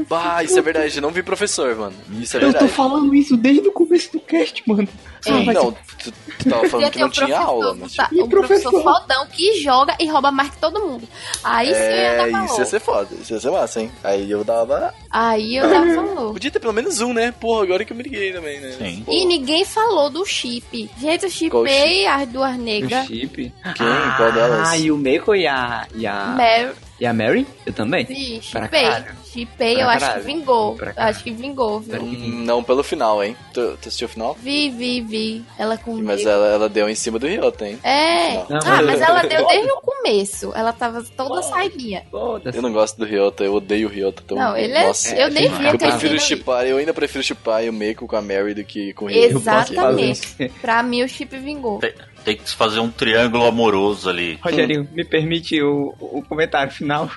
[0.08, 0.96] Bah, isso é verdade.
[0.96, 1.94] Eu não vi professor, mano.
[2.20, 2.72] Isso é Eu tô verdade.
[2.72, 4.88] falando isso desde o começo do cast, mano.
[5.20, 5.44] Sim.
[5.44, 7.94] Não, tu, tu tava falando que não um tinha professor, aula, mas.
[7.96, 9.00] tá, E um professor professor?
[9.00, 11.06] fodão que joga e rouba mais que todo mundo.
[11.44, 13.08] Aí sim eu ia É, dar isso ia ser foda.
[13.20, 13.90] Isso ia ser massa, hein?
[14.02, 14.94] Aí eu dava.
[15.10, 16.32] Aí eu dava valor.
[16.32, 17.32] Podia ter pelo menos um, né?
[17.40, 18.72] Porra, agora que eu me liguei também, né?
[18.78, 19.02] Sim.
[19.04, 20.90] Pô, E ninguém falou do chip.
[20.98, 23.06] Gente, eu chipei as duas O negras.
[23.06, 23.52] chip.
[23.74, 23.86] Quem?
[24.16, 24.68] Qual delas?
[24.68, 25.86] Ah, e o Meiko e a...
[25.94, 26.70] E a, Mary,
[27.00, 27.46] e a Mary?
[27.64, 28.04] Eu também?
[28.06, 28.86] sim, chipei.
[29.32, 30.76] Chipei, eu acho que vingou.
[30.96, 32.02] Acho que vingou, viu?
[32.02, 33.36] Hum, Não pelo final, hein?
[33.54, 34.36] Tu, tu assistiu o final?
[34.42, 35.44] Vi, vi, vi.
[35.56, 36.04] Ela comigo.
[36.04, 37.78] Mas ela, ela deu em cima do Ryota, hein?
[37.84, 38.34] É.
[38.48, 38.58] Não.
[38.64, 40.52] Ah, mas ela deu desde o começo.
[40.54, 42.02] Ela tava toda saidinha.
[42.12, 44.20] Eu não gosto do Ryota, eu odeio o Ryota.
[44.24, 44.86] Então, Não, ele é.
[44.88, 48.20] Nossa, eu nem vi eu prefiro chipar, eu ainda prefiro chipar o Meiko com a
[48.22, 49.26] Mary do que com o Ryota.
[49.36, 50.48] Exatamente.
[50.60, 51.78] Pra mim, o chip vingou.
[52.24, 54.38] Tem, que fazer um triângulo amoroso ali.
[54.42, 57.10] Rogerinho, me permite o, o comentário final.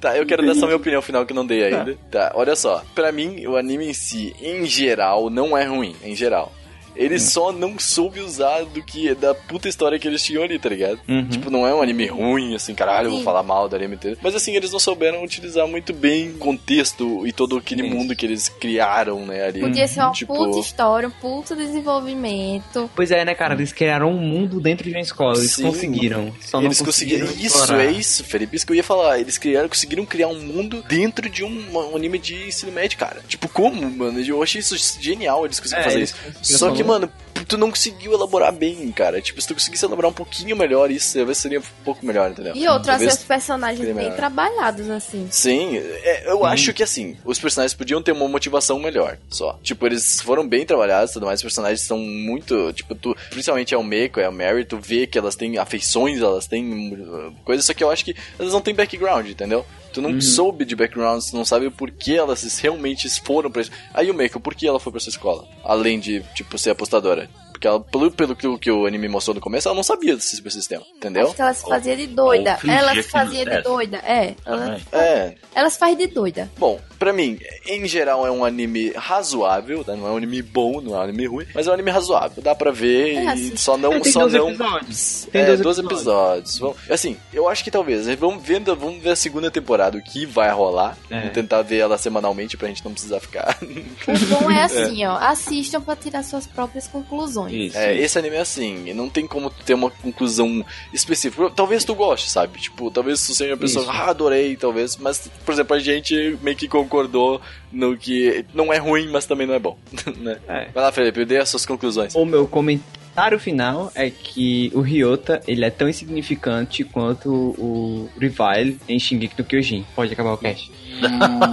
[0.00, 1.96] Tá, eu quero dar só minha opinião final que eu não dei ainda.
[2.10, 2.82] Tá, olha só.
[2.94, 5.94] Pra mim, o anime em si, em geral, não é ruim.
[6.02, 6.52] Em geral.
[6.96, 10.68] Ele só não soube usar do que da puta história que eles tinham ali, tá
[10.68, 11.00] ligado?
[11.08, 11.28] Uhum.
[11.28, 13.24] Tipo, não é um anime ruim, assim, caralho, eu vou Sim.
[13.24, 14.18] falar mal do anime inteiro.
[14.22, 17.94] Mas assim, eles não souberam utilizar muito bem o contexto e todo aquele Isso.
[17.96, 19.60] mundo que eles criaram, né, ali.
[19.60, 22.90] Podia ser uma Tipo, puta história, um puta desenvolvimento.
[22.94, 23.54] Pois é, né, cara?
[23.54, 25.36] Eles criaram um mundo dentro de uma escola.
[25.38, 25.62] Eles Sim.
[25.64, 26.32] conseguiram.
[26.40, 27.26] Só não Eles conseguiram.
[27.26, 27.84] Isso, explorar.
[27.84, 28.56] é isso, Felipe.
[28.56, 29.18] Isso que eu ia falar.
[29.20, 33.20] Eles criaram, conseguiram criar um mundo dentro de um, um anime de ensino médio, cara.
[33.28, 34.20] Tipo, como, mano?
[34.20, 36.18] Eu achei isso genial eles conseguiram É, fazer eles isso.
[36.24, 37.00] conseguiram Só que, falar.
[37.00, 37.12] mano,
[37.44, 39.20] tu não conseguiu elaborar bem, cara.
[39.20, 42.54] Tipo, se tu conseguisse elaborar um pouquinho melhor isso, talvez seria um pouco melhor, entendeu?
[42.56, 44.16] E outros, Talvez- seus personagens bem melhor.
[44.16, 45.28] trabalhados, assim.
[45.30, 49.58] Sim, é, eu acho que assim, os personagens podiam ter uma motivação melhor, só.
[49.62, 53.74] Tipo, eles foram bem trabalhados e tudo mais, os personagens são muito, tipo, tu, principalmente
[53.74, 57.34] é o Meiko, é a Mary, tu vê que elas têm afeições, elas têm uh,
[57.44, 59.64] coisas, só que eu acho que elas não têm background, entendeu?
[59.92, 63.72] Tu não soube de background, tu não sabe o porquê elas realmente foram pra isso.
[63.92, 65.44] Aí o Meiko, por que ela foi pra essa escola?
[65.64, 67.28] Além de, tipo, ser apostadora.
[67.60, 70.16] Porque ela, pelo, pelo que, o- que o anime mostrou no começo, ela não sabia
[70.16, 71.26] desse sistema, entendeu?
[71.26, 72.52] Acho que ela se fazia de doida.
[72.52, 73.60] ou fingia Ela se fazia de é.
[73.60, 73.98] doida.
[73.98, 74.34] É.
[74.46, 74.80] Ela.
[74.92, 76.50] É, ela se faz de doida.
[76.56, 79.96] Bom, pra mim, em geral é um anime razoável, tá?
[79.96, 82.40] não é um anime bom, não é um anime ruim, mas é um anime razoável,
[82.42, 83.56] dá pra ver É, e assim.
[83.56, 83.94] só não...
[83.94, 84.48] É, tem só 12 não...
[84.50, 85.28] episódios.
[85.32, 86.58] Tem é, 12 12 episódios.
[86.58, 90.24] Vamos- assim, eu acho que talvez, vamos ver, vamos ver a segunda temporada, o que
[90.26, 91.18] vai rolar, É.
[91.20, 93.58] vamos tentar ver ela semanalmente pra gente não precisar ficar...
[94.10, 95.16] O bom é assim, ó.
[95.16, 97.52] Assistam pra tirar suas próprias conclusões.
[97.52, 97.78] Isso.
[97.78, 101.50] É, esse anime é assim, não tem como ter uma conclusão específica.
[101.50, 102.60] Talvez tu goste, sabe?
[102.60, 103.90] Tipo, talvez tu seja uma pessoa, Isso.
[103.92, 104.96] ah, adorei, talvez.
[104.96, 107.41] Mas, por exemplo, a gente meio que concordou
[107.71, 109.77] no que não é ruim, mas também não é bom.
[110.17, 110.37] né?
[110.47, 110.67] É.
[110.73, 112.15] Vai lá, Felipe, dê as suas conclusões.
[112.15, 118.79] O meu comentário final é que o Ryota, ele é tão insignificante quanto o Revile
[118.87, 119.85] em Shingeki no Kyojin.
[119.95, 120.71] Pode acabar o cast.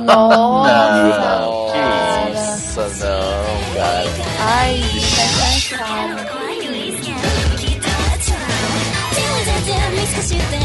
[0.06, 0.72] Nossa!
[2.28, 4.08] Nossa, não, cara.
[4.40, 6.42] Ai, tá cansado.
[9.12, 10.62] 手を全然見透かして